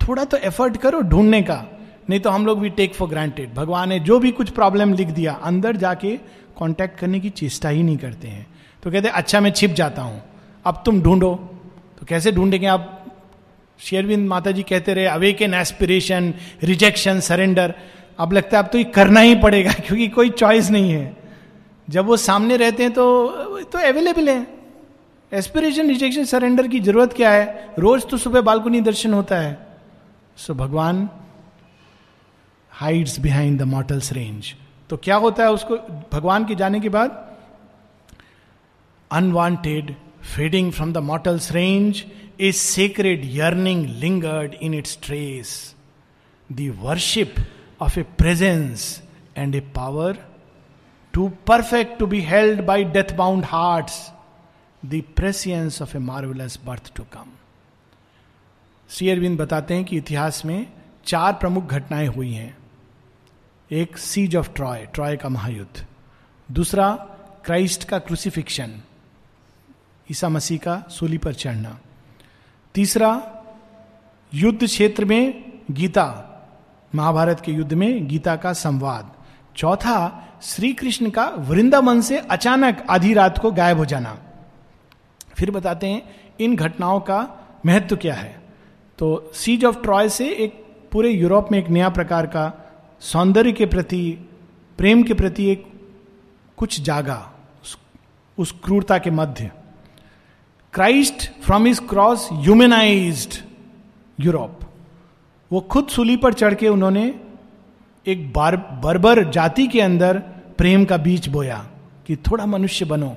थोड़ा 0.00 0.24
तो 0.24 0.36
एफर्ट 0.36 0.76
करो 0.76 1.00
ढूँढने 1.00 1.42
का। 1.42 1.64
नहीं 2.10 2.20
तो 2.20 2.30
हम 2.30 2.46
लोग 2.46 2.60
भी 2.60 2.70
टेक 2.70 2.94
फॉर 2.94 3.08
ग्रांटेड 3.08 3.54
भगवान 3.54 3.88
ने 3.88 4.00
जो 4.00 4.18
भी 4.18 4.30
कुछ 4.30 4.50
प्रॉब्लम 4.50 4.92
लिख 4.94 5.08
दिया, 5.08 5.32
अंदर 5.32 5.76
जाके 5.76 6.16
कांटेक्ट 6.58 6.98
करने 6.98 7.20
की 7.20 7.30
चेष्टा 7.30 7.68
ही 7.68 7.82
नहीं 7.82 7.96
करते 7.96 8.28
हैं। 8.28 8.46
तो 8.82 8.90
कहते 8.90 9.08
अच्छा 9.08 9.40
मैं 9.40 9.50
छिप 9.50 9.70
जाता 9.70 10.02
हूँ। 10.02 10.22
अब 10.64 10.82
तुम 10.86 11.02
ढूंढो। 11.02 11.34
तो 12.00 12.06
कैसे 12.06 12.32
ढूंढेंगे 12.32 12.66
आप? 12.66 12.96
शेरविंद 13.80 14.28
माता 14.28 14.50
जी 14.50 14.62
कहते 14.62 14.94
रहे 14.94 15.06
awake 15.06 15.42
an 15.42 15.54
aspiration 15.54 16.34
rejection 16.62 17.20
surrender 17.20 17.74
अब 18.18 18.32
लगता 18.32 18.58
है 18.58 18.62
अब 18.64 18.70
तो 18.70 18.78
ये 18.78 18.84
करना 18.84 19.20
ही 19.20 19.34
पड़ेगा, 19.34 19.72
क्योंकि 19.86 20.08
कोई 20.08 20.30
चॉइस 20.30 20.70
नहीं 20.70 20.90
है। 20.92 21.19
जब 21.90 22.06
वो 22.06 22.16
सामने 22.16 22.56
रहते 22.56 22.82
हैं 22.82 22.92
तो 22.92 23.04
तो 23.64 23.78
अवेलेबल 23.78 24.28
है। 24.28 24.46
एस्पिरेशन 25.32 25.88
रिजेक्शन 25.88 26.24
सरेंडर 26.24 26.66
की 26.68 26.80
ज़रूरत 26.80 27.12
क्या 27.12 27.30
है? 27.30 27.74
रोज 27.78 28.06
तो 28.10 28.16
सुबह 28.16 28.40
बालकुनी 28.40 28.80
दर्शन 28.80 29.14
होता 29.14 29.38
है। 29.38 29.56
सो 30.36 30.54
भगवान 30.54 31.08
hides 32.72 33.18
behind 33.20 33.58
the 33.60 33.62
mortal's 33.62 34.12
range 34.12 34.54
तो 34.90 34.96
क्या 34.96 35.16
होता 35.16 35.42
है 35.44 35.50
उसको, 35.52 35.76
भगवान 36.12 36.44
के 36.44 36.54
जाने 36.54 36.80
के 36.80 36.88
बाद? 36.88 37.26
Unwanted 39.10 39.94
fading 40.34 40.72
from 40.72 40.92
the 40.92 40.98
mortal's 41.04 41.50
range 41.52 42.04
a 42.40 42.52
sacred 42.52 43.22
yearning 43.34 43.86
lingered 44.00 44.54
in 44.62 44.74
its 44.74 44.98
trace 45.02 45.52
the 46.50 46.74
worship 46.80 47.34
of 47.80 47.98
a 47.98 48.02
presence 48.18 49.02
and 49.36 49.54
a 49.54 49.60
power 49.76 50.18
too 51.12 51.28
perfect 51.28 51.98
to 51.98 52.06
be 52.06 52.20
held 52.20 52.64
by 52.66 52.84
death 52.84 53.14
bound 53.16 53.44
heart 53.44 53.90
the 54.86 55.02
prescience 55.16 55.82
of 55.82 55.96
a 55.96 56.00
marvellous 56.00 56.58
birth 56.64 56.92
to 56.96 57.02
come 57.02 57.26
Shri 58.90 59.10
Arvind 59.10 59.38
बताते 59.38 59.74
हैं 59.74 59.84
कि 59.84 59.96
इतिहास 59.96 60.44
में 60.44 60.66
चार 61.06 61.32
प्रमुख 61.32 61.64
घटनाएँ 61.64 62.06
हुई 62.06 62.32
हैं। 62.32 62.58
एक 63.70 63.98
सीज 63.98 64.36
ऑफ़ 64.36 64.52
ट्रॉय 64.54 64.86
ट्रॉय 64.94 65.16
का 65.16 65.28
महायुद्ध। 65.28 65.86
दूसरा 66.52 66.92
क्राइस्ट 67.44 67.84
का 67.84 67.98
क्रूसिफिक्शन 67.98 68.80
ईसा 70.10 70.28
मसीह 70.28 70.58
का 70.58 70.82
सूली 70.90 71.18
पर 71.18 71.34
चढ़ना। 71.34 71.78
तीसरा, 72.74 73.10
युद्ध 74.34 74.64
क्षेत्र 74.66 75.04
में 75.04 75.52
गीता, 75.70 76.06
महाभारत 76.94 77.40
के 77.40 77.52
युद्ध 77.52 77.72
में 77.72 78.08
गीता 78.08 78.36
का 78.36 78.52
संवाद। 78.52 79.12
चौथा 79.56 80.26
श्री 80.42 80.72
कृष्ण 80.72 81.10
का 81.10 81.26
वृंदावन 81.38 82.00
से 82.00 82.18
अचानक 82.18 82.86
आधी 82.90 83.14
रात 83.14 83.38
को 83.38 83.50
गायब 83.50 83.78
हो 83.78 83.84
जाना। 83.84 84.18
फिर 85.38 85.50
बताते 85.50 85.86
हैं 85.86 86.02
इन 86.40 86.56
घटनाओं 86.56 87.00
का 87.00 87.18
महत्व 87.66 87.96
क्या 87.96 88.14
है? 88.14 88.42
तो 88.98 89.30
सीज 89.34 89.64
ऑफ़ 89.64 89.82
ट्रॉय 89.82 90.08
से 90.08 90.28
एक 90.28 90.66
पूरे 90.92 91.10
यूरोप 91.10 91.48
में 91.52 91.58
एक 91.58 91.68
नया 91.68 91.88
प्रकार 91.88 92.26
का 92.26 92.72
सौंदर्य 93.00 93.52
के 93.52 93.66
प्रति 93.66 94.18
प्रेम 94.78 95.02
के 95.02 95.14
प्रति 95.14 95.46
एक 95.46 95.66
कुछ 96.56 96.80
जागा 96.80 97.32
उस, 98.38 98.52
क्रूरता 98.64 98.98
के 98.98 99.10
मध्य। 99.10 99.50
Christ 100.72 101.30
from 101.42 101.66
his 101.66 101.80
cross 101.80 102.28
humanized 102.32 103.34
Europe 104.20 104.60
वो 105.52 105.60
खुद 105.60 105.88
सूली 105.88 106.16
पर 106.16 106.32
चढ़ 106.32 106.54
के 106.54 106.68
उन्होंने 106.68 107.20
एक 108.10 108.32
बार 108.32 108.56
बर्बर 108.56 109.30
जाति 109.30 109.66
के 109.66 109.80
अंदर 109.80 110.18
प्रेम 110.58 110.84
का 110.84 110.96
बीज 110.96 111.28
बोया 111.28 111.58
कि 112.06 112.16
थोड़ा 112.16 112.46
मनुष्य 112.46 112.84
बनो। 112.84 113.16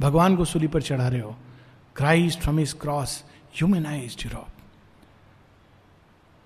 भगवान 0.00 0.36
को 0.36 0.44
सूली 0.44 0.66
पर 0.66 0.82
चढ़ा 0.82 1.08
रहे 1.08 1.20
हो। 1.20 1.36
Christ 1.96 2.40
from 2.40 2.60
his 2.60 2.74
cross 2.74 3.24
humanize 3.58 4.16
Europe 4.26 4.46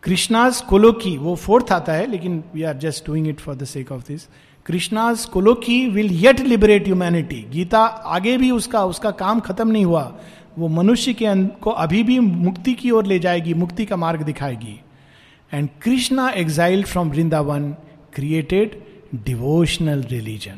Krishna's 0.02 0.60
colloquy 0.60 1.16
वो 1.18 1.34
फोर्थ 1.36 1.72
आता 1.72 1.92
है 1.92 2.06
लेकिन 2.10 2.44
we 2.54 2.62
are 2.62 2.76
just 2.76 3.06
doing 3.06 3.28
it 3.28 3.40
for 3.40 3.54
the 3.54 3.64
sake 3.64 3.92
of 3.92 4.02
this 4.08 4.26
Krishna's 4.66 5.24
colloquy 5.24 5.86
will 5.88 6.10
yet 6.12 6.40
liberate 6.40 6.84
humanity 6.84 7.46
Gita 7.50 7.80
आगे 8.16 8.36
भी 8.36 8.50
उसका 8.50 8.84
उसका 8.84 9.10
काम 9.10 9.40
खत्म 9.40 9.68
नहीं 9.68 9.84
हुआ। 9.84 10.18
वो 10.58 10.68
मनुष्य 10.68 11.14
के 11.14 11.26
अं-, 11.26 11.48
को 11.60 11.70
अभी 11.70 12.02
भी 12.02 12.18
मुक्ति 12.18 12.74
की 12.74 12.90
ओर 12.90 13.06
ले 13.06 13.18
जाएगी 13.18 13.54
मुक्ति 13.54 13.84
का 13.84 13.96
मार्ग 13.96 14.22
दिखाएगी। 14.22 14.80
And 15.54 15.68
Krishna 15.82 16.28
exiled 16.30 16.86
from 16.86 17.10
Vrindavan 17.10 17.72
created 18.14 18.82
devotional 19.14 20.02
religion 20.02 20.56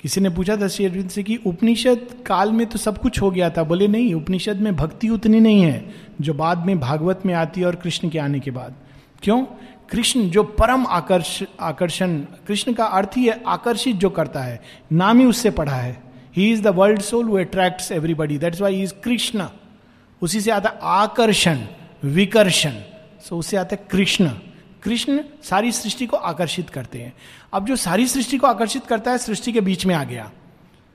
किसी 0.00 0.20
ने 0.20 0.28
पूछा 0.28 0.56
था 0.56 0.68
श्री 0.68 0.84
अरविंद 0.84 1.10
से 1.10 1.22
कि 1.22 1.36
उपनिषद 1.36 2.08
काल 2.26 2.52
में 2.52 2.66
तो 2.66 2.78
सब 2.78 2.98
कुछ 2.98 3.20
हो 3.22 3.30
गया 3.30 3.50
था? 3.50 3.62
बोले, 3.62 3.88
नहीं, 3.88 4.14
उपनिषद 4.14 4.56
में 4.56 4.76
भक्ति 4.76 5.08
उतनी 5.08 5.40
नहीं 5.40 5.62
है, 5.62 5.94
जो 6.20 6.34
बाद 6.34 6.66
में 6.66 6.80
भागवत 6.80 7.22
में 7.26 7.34
आती 7.34 7.60
है 7.60 7.66
और 7.66 7.74
कृष्ण 7.74 8.08
के 8.08 8.18
आने 8.18 8.40
के 8.40 8.50
बाद. 8.50 8.74
क्यों? 9.22 9.44
कृष्ण 9.90 10.22
जो 10.22 10.42
परम 10.42 10.86
आकर्ष, 10.86 11.42
आकर्षण, 11.60 12.18
कृष्ण 12.18 12.72
का 12.72 12.84
अर्थ 12.84 13.10
ही 13.16 13.26
है 13.26 13.42
आकर्षित 13.46 13.96
जो 13.96 14.10
करता 14.10 14.40
है, 14.40 14.62
नाम 14.92 15.18
ही 15.18 15.24
उससे 15.24 15.50
पढ़ा 15.50 15.76
है। 15.76 16.02
He 16.36 16.52
is 16.52 16.62
the 16.62 16.66
world 16.66 17.00
soul 17.00 17.24
वो 17.24 17.38
attract 17.38 17.92
everybody 17.92 18.38
that's 18.38 18.60
why 18.60 18.82
is 18.82 18.92
Krishna 19.04 19.46
उसी 20.22 20.40
से 20.40 20.50
आता 20.50 20.68
आकर्षण, 20.82 21.58
विकर्षण। 22.04 22.72
सो 23.28 23.38
उससे 23.38 23.56
आता 23.56 23.76
है 23.76 23.88
कृष्ण। 23.90 24.30
कृष्ण 24.82 25.24
सारी 25.42 25.72
सृष्टि 25.72 26.06
को 26.06 26.16
आकर्षित 26.16 26.70
करते 26.70 26.98
हैं। 26.98 27.12
अब 27.52 27.66
जो 27.66 27.76
सारी 27.76 28.06
सृष्टि 28.06 28.38
को 28.38 28.46
आकर्षित 28.46 28.86
करता 28.86 29.10
है, 29.10 29.18
सृष्टि 29.18 29.52
के 29.52 29.60
बीच 29.60 29.86
में 29.86 29.94
आ 29.94 30.04
गया। 30.04 30.32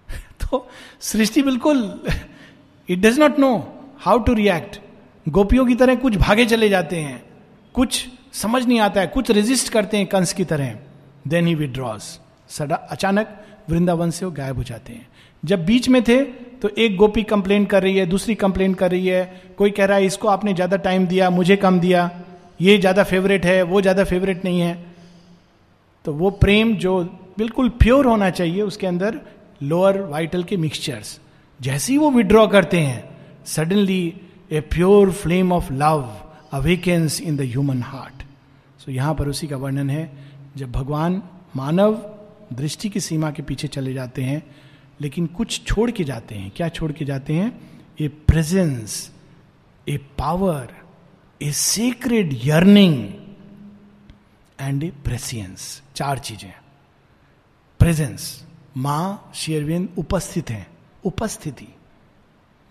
तो 0.13 0.69
सृष्टि 0.99 1.41
बिल्कुल 1.41 2.03
it 2.89 2.99
does 2.99 3.19
not 3.19 3.39
know 3.39 3.81
how 3.99 4.19
to 4.19 4.33
react 4.33 4.79
गोपियों 5.29 5.65
की 5.65 5.75
तरह 5.75 5.95
कुछ 5.95 6.15
भागे 6.15 6.45
चले 6.45 6.69
जाते 6.69 6.97
हैं। 6.97 7.23
कुछ 7.73 8.07
समझ 8.33 8.65
नहीं 8.65 8.79
आता 8.79 9.01
है, 9.01 9.07
कुछ 9.07 9.31
रेजिस्ट 9.31 9.69
करते 9.69 9.97
हैं 9.97 10.07
कंस 10.07 10.33
की 10.33 10.45
तरह। 10.45 10.77
देन 11.27 11.47
ही 11.47 11.55
विड्रॉज 11.55 12.01
सडा 12.49 12.75
अचानक 12.75 13.45
वृंदावन 13.69 14.11
से 14.11 14.25
वो 14.25 14.31
गायब 14.31 14.55
हो 14.55 14.63
जाते 14.63 14.93
हैं। 14.93 15.07
जब 15.43 15.65
बीच 15.65 15.89
में 15.89 16.01
थे 16.03 16.17
तो 16.61 16.69
एक 16.77 16.95
गोपी 16.97 17.23
कंप्लेन 17.23 17.65
कर 17.65 17.83
रही 17.83 17.97
है, 17.97 18.05
दूसरी 18.05 18.35
कंप्लेन 18.35 18.73
कर 18.73 18.91
रही 18.91 19.07
है। 19.07 19.53
कोई 19.57 19.71
कह 19.71 19.85
रहा 19.85 19.97
है, 19.97 20.05
इसको 20.05 20.27
आपने 20.27 20.53
ज़्यादा 20.53 20.77
टाइम 20.79 21.05
दिया, 21.07 21.29
मुझे 21.29 21.55
कम 21.57 21.79
दिया। 21.79 22.09
ये 22.61 22.77
ज़्यादा 22.77 23.03
फेवरेट 23.05 23.45
है, 23.45 23.61
वो 23.63 23.81
ज़्यादा 23.81 24.03
फेवरेट 24.03 24.43
नहीं 24.45 24.59
है। 24.61 24.77
तो 26.05 26.13
वो 26.13 26.29
प्रेम 26.37 26.75
जो 26.77 27.01
बिल्कुल 27.37 27.69
प्योर 27.79 28.05
होना 28.05 28.29
चाहिए, 28.31 28.61
उसके 28.61 28.87
अंदर 28.87 29.19
लोअर 29.63 30.01
वाइटल 30.03 30.43
के 30.43 30.57
मिक्सचर्स 30.57 31.19
जैसे 31.59 31.91
ही 31.93 31.97
वो 31.99 32.09
विड्रॉ 32.11 32.45
करते 32.47 32.79
हैं 32.79 33.03
suddenly 33.47 34.13
a 34.51 34.59
pure 34.67 35.11
flame 35.13 35.51
of 35.53 35.71
love 35.73 36.07
awakens 36.53 37.19
in 37.21 37.37
the 37.37 37.41
human 37.43 37.81
heart 37.83 38.23
so 38.79 38.91
यहाँ 38.91 39.13
पर 39.15 39.27
उसी 39.29 39.47
का 39.47 39.57
वर्णन 39.57 39.89
है, 39.89 40.09
जब 40.57 40.71
भगवान 40.71 41.21
मानव 41.55 41.93
दृष्टि 42.53 42.89
की 42.89 42.99
सीमा 42.99 43.31
के 43.31 43.43
पीछे 43.43 43.67
चले 43.69 43.93
जाते 43.93 44.21
हैं 44.23 44.41
लेकिन 45.01 45.27
कुछ 45.27 45.63
छोड़ 45.65 45.91
के 45.91 46.03
जाते 46.03 46.35
हैं। 46.35 46.51
क्या 46.55 46.69
छोड़ 46.69 46.91
के 46.91 47.05
जाते 47.05 47.33
हैं? 47.33 47.77
A 47.99 48.07
presence, 48.07 49.11
a 49.89 49.97
power, 49.97 50.75
a 51.41 51.51
secret 51.51 52.29
yearning 52.45 53.13
and 54.59 54.83
a 54.83 54.91
prescience 55.05 55.81
चार 55.95 56.19
चीज़ें। 56.19 56.53
प्रेजेंस, 57.79 58.45
माँ 58.77 59.31
शेरविंद 59.35 59.89
उपस्थित 59.97 60.49
हैं। 60.49 60.67
उपस्थिति। 61.03 61.67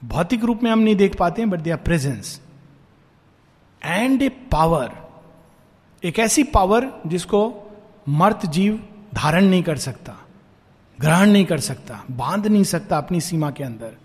भौतिक 0.05 0.45
रूप 0.45 0.63
में 0.63 0.71
हम 0.71 0.79
नहीं 0.79 0.97
देख 0.97 1.17
पाते 1.17 1.43
हैं 1.43 1.51
but 1.51 1.61
they 1.61 1.71
are 1.71 1.77
presence 1.77 2.41
and 3.85 4.23
a 4.23 4.29
power 4.29 4.93
एक 6.05 6.19
ऐसी 6.19 6.43
पावर 6.43 7.03
जिसको 7.07 7.41
मर्त 8.09 8.47
जीव 8.47 8.89
धारण 9.15 9.45
नहीं 9.45 9.63
कर 9.63 9.77
सकता। 9.77 10.17
ग्रहण 11.01 11.31
नहीं 11.31 11.45
कर 11.45 11.61
सकता, 11.61 12.05
बाँध 12.11 12.47
नहीं 12.47 12.65
सकता 12.65 12.99
अपनी 12.99 13.21
सीमा 13.21 13.51
के 13.51 13.65
अंदर। 13.65 13.97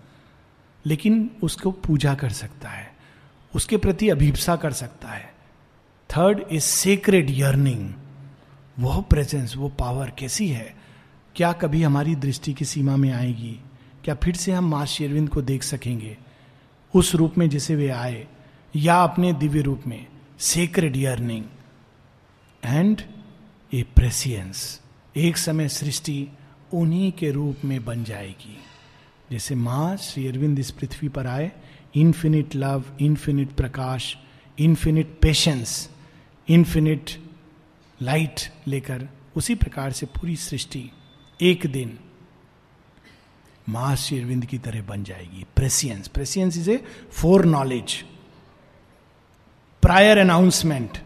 लेकिन 0.86 1.30
उसको 1.42 1.70
पूजा 1.70 2.14
कर 2.14 2.30
सकता 2.30 2.68
है, 2.68 2.94
उसके 3.54 3.76
प्रति 3.76 4.08
अभिप्सा 4.08 4.56
कर 4.56 4.72
सकता 4.72 5.08
है। 5.08 5.34
थर्ड 6.10 6.44
इज़ 6.52 6.62
सेक्रेड 6.62 7.30
यर्निंग 7.30 7.94
वो 8.78 9.00
प्रेजेंस 9.00 9.56
वो 9.56 9.68
पावर 9.68 10.10
कैसी 10.10 10.48
है? 10.48 10.74
क्या 11.36 11.52
कभी 11.52 11.82
हमारी 11.82 12.14
दृष्टि 12.14 12.52
की 12.52 12.64
सीमा 12.64 12.96
में 12.96 13.12
आएगी? 13.12 13.60
क्या 14.04 14.14
फिर 14.14 14.36
से 14.36 14.52
हम 14.52 14.70
माँ 14.70 14.86
शेरविंद 14.86 15.28
को 15.28 15.42
देख 15.42 15.62
सकेंगे? 15.62 16.16
उस 16.94 17.14
रूप 17.14 17.38
में 17.38 17.48
जिसे 17.48 17.76
वे 17.76 17.88
आए, 17.88 18.26
या 18.76 18.96
अपने 18.96 19.32
दिव्य 19.32 19.60
रूप 19.60 19.82
में 19.86 20.06
sacred 20.38 20.96
yearning 20.96 21.44
and 22.64 23.02
a 23.74 23.82
prescience 23.82 24.80
एक 25.16 25.36
समय 25.36 25.68
सृष्टि 25.68 26.28
उन्हीं 26.72 27.12
के 27.12 27.30
रूप 27.30 27.64
में 27.64 27.84
बन 27.84 28.04
जाएगी। 28.04 28.58
जैसे 29.30 29.54
माँ 29.54 29.96
श्री 29.96 30.26
अरविंद 30.28 30.58
इस 30.58 30.70
पृथ्वी 30.70 31.08
पर 31.08 31.26
आए 31.26 31.50
इन्फिनिट 31.94 32.54
लव 32.54 32.84
इन्फिनिट 33.00 33.52
प्रकाश 33.52 34.16
इन्फिनिट 34.58 35.18
पेशेंस 35.22 35.90
इन्फिनिट 36.48 37.10
लाइट 38.02 38.40
लेकर 38.66 39.08
उसी 39.36 39.54
प्रकार 39.54 39.92
से 39.92 40.06
पूरी 40.06 40.36
सृष्टि 40.36 40.90
एक 41.40 41.66
दिन 41.66 41.98
माँ 43.68 43.94
श्री 43.96 44.20
अरविंद 44.20 44.46
की 44.46 44.58
तरह 44.58 44.82
बन 44.82 45.04
जाएगी। 45.04 45.44
Prescience 45.56 46.08
prescience 46.08 46.56
is 46.58 46.70
a 46.70 46.84
foreknowledge 47.44 48.04
prior 49.82 50.18
announcement 50.18 50.98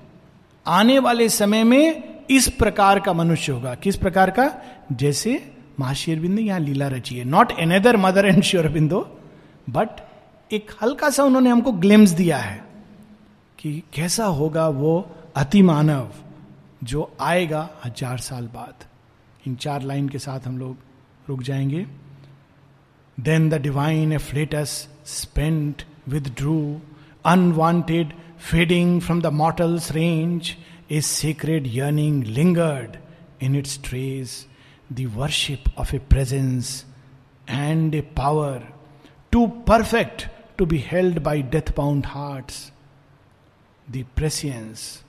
आने 0.66 0.98
वाले 0.98 1.28
समय 1.28 1.64
में 1.64 2.07
इस 2.30 2.48
प्रकार 2.48 3.00
का 3.00 3.12
मनुष्य 3.12 3.52
होगा। 3.52 3.74
किस 3.74 3.96
प्रकार 3.96 4.30
का? 4.30 4.52
जैसे 4.92 5.52
महर्षि 5.80 6.12
अरविंद 6.12 6.38
यहाँ 6.38 6.60
लीला 6.60 6.88
रची 6.88 7.18
है। 7.18 7.24
Not 7.24 7.52
another 7.60 7.96
mother 7.96 8.26
and 8.26 8.34
sure 8.34 8.62
Sri Aurobindo 8.62 9.00
but 9.70 10.00
एक 10.50 10.70
हल्का 10.82 11.10
सा 11.10 11.24
उन्होंने 11.24 11.50
हमको 11.50 11.72
ग्लिम्स 11.72 12.10
दिया 12.10 12.38
है 12.38 12.64
कि 13.58 13.82
कैसा 13.94 14.24
होगा 14.24 14.68
वो 14.68 14.92
अति 15.36 15.62
मानव 15.62 16.08
जो 16.84 17.10
आएगा 17.20 17.68
हज़ार 17.84 18.18
साल 18.18 18.46
बाद। 18.46 18.84
इन 19.46 19.54
चार 19.54 19.82
लाइन 19.82 20.08
के 20.08 20.18
साथ 20.18 20.46
हम 20.46 20.58
लोग 20.58 20.76
रुक 21.28 21.42
जाएँगे। 21.42 21.86
Then 23.18 23.48
the 23.48 23.54
divine 23.54 24.12
afflatus 24.12 24.88
spent 25.06 25.82
withdrew 26.36 26.80
unwanted 27.24 28.12
fading 28.50 29.00
from 29.00 29.20
the 29.22 29.26
mortal's 29.26 29.90
range 29.92 30.54
a 30.90 31.00
sacred 31.00 31.66
yearning 31.66 32.22
lingered 32.32 32.98
in 33.40 33.54
its 33.54 33.76
trace, 33.76 34.46
the 34.90 35.06
worship 35.06 35.68
of 35.76 35.92
a 35.92 36.00
presence 36.00 36.84
and 37.46 37.94
a 37.94 38.02
power 38.02 38.62
too 39.30 39.62
perfect 39.66 40.28
to 40.56 40.66
be 40.66 40.78
held 40.78 41.22
by 41.22 41.40
death 41.40 41.74
bound 41.74 42.06
hearts, 42.06 42.72
the 43.88 44.02
prescience 44.02 45.02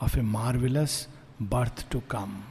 of 0.00 0.16
a 0.16 0.22
marvelous 0.22 1.08
birth 1.40 1.88
to 1.90 2.00
come. 2.02 2.44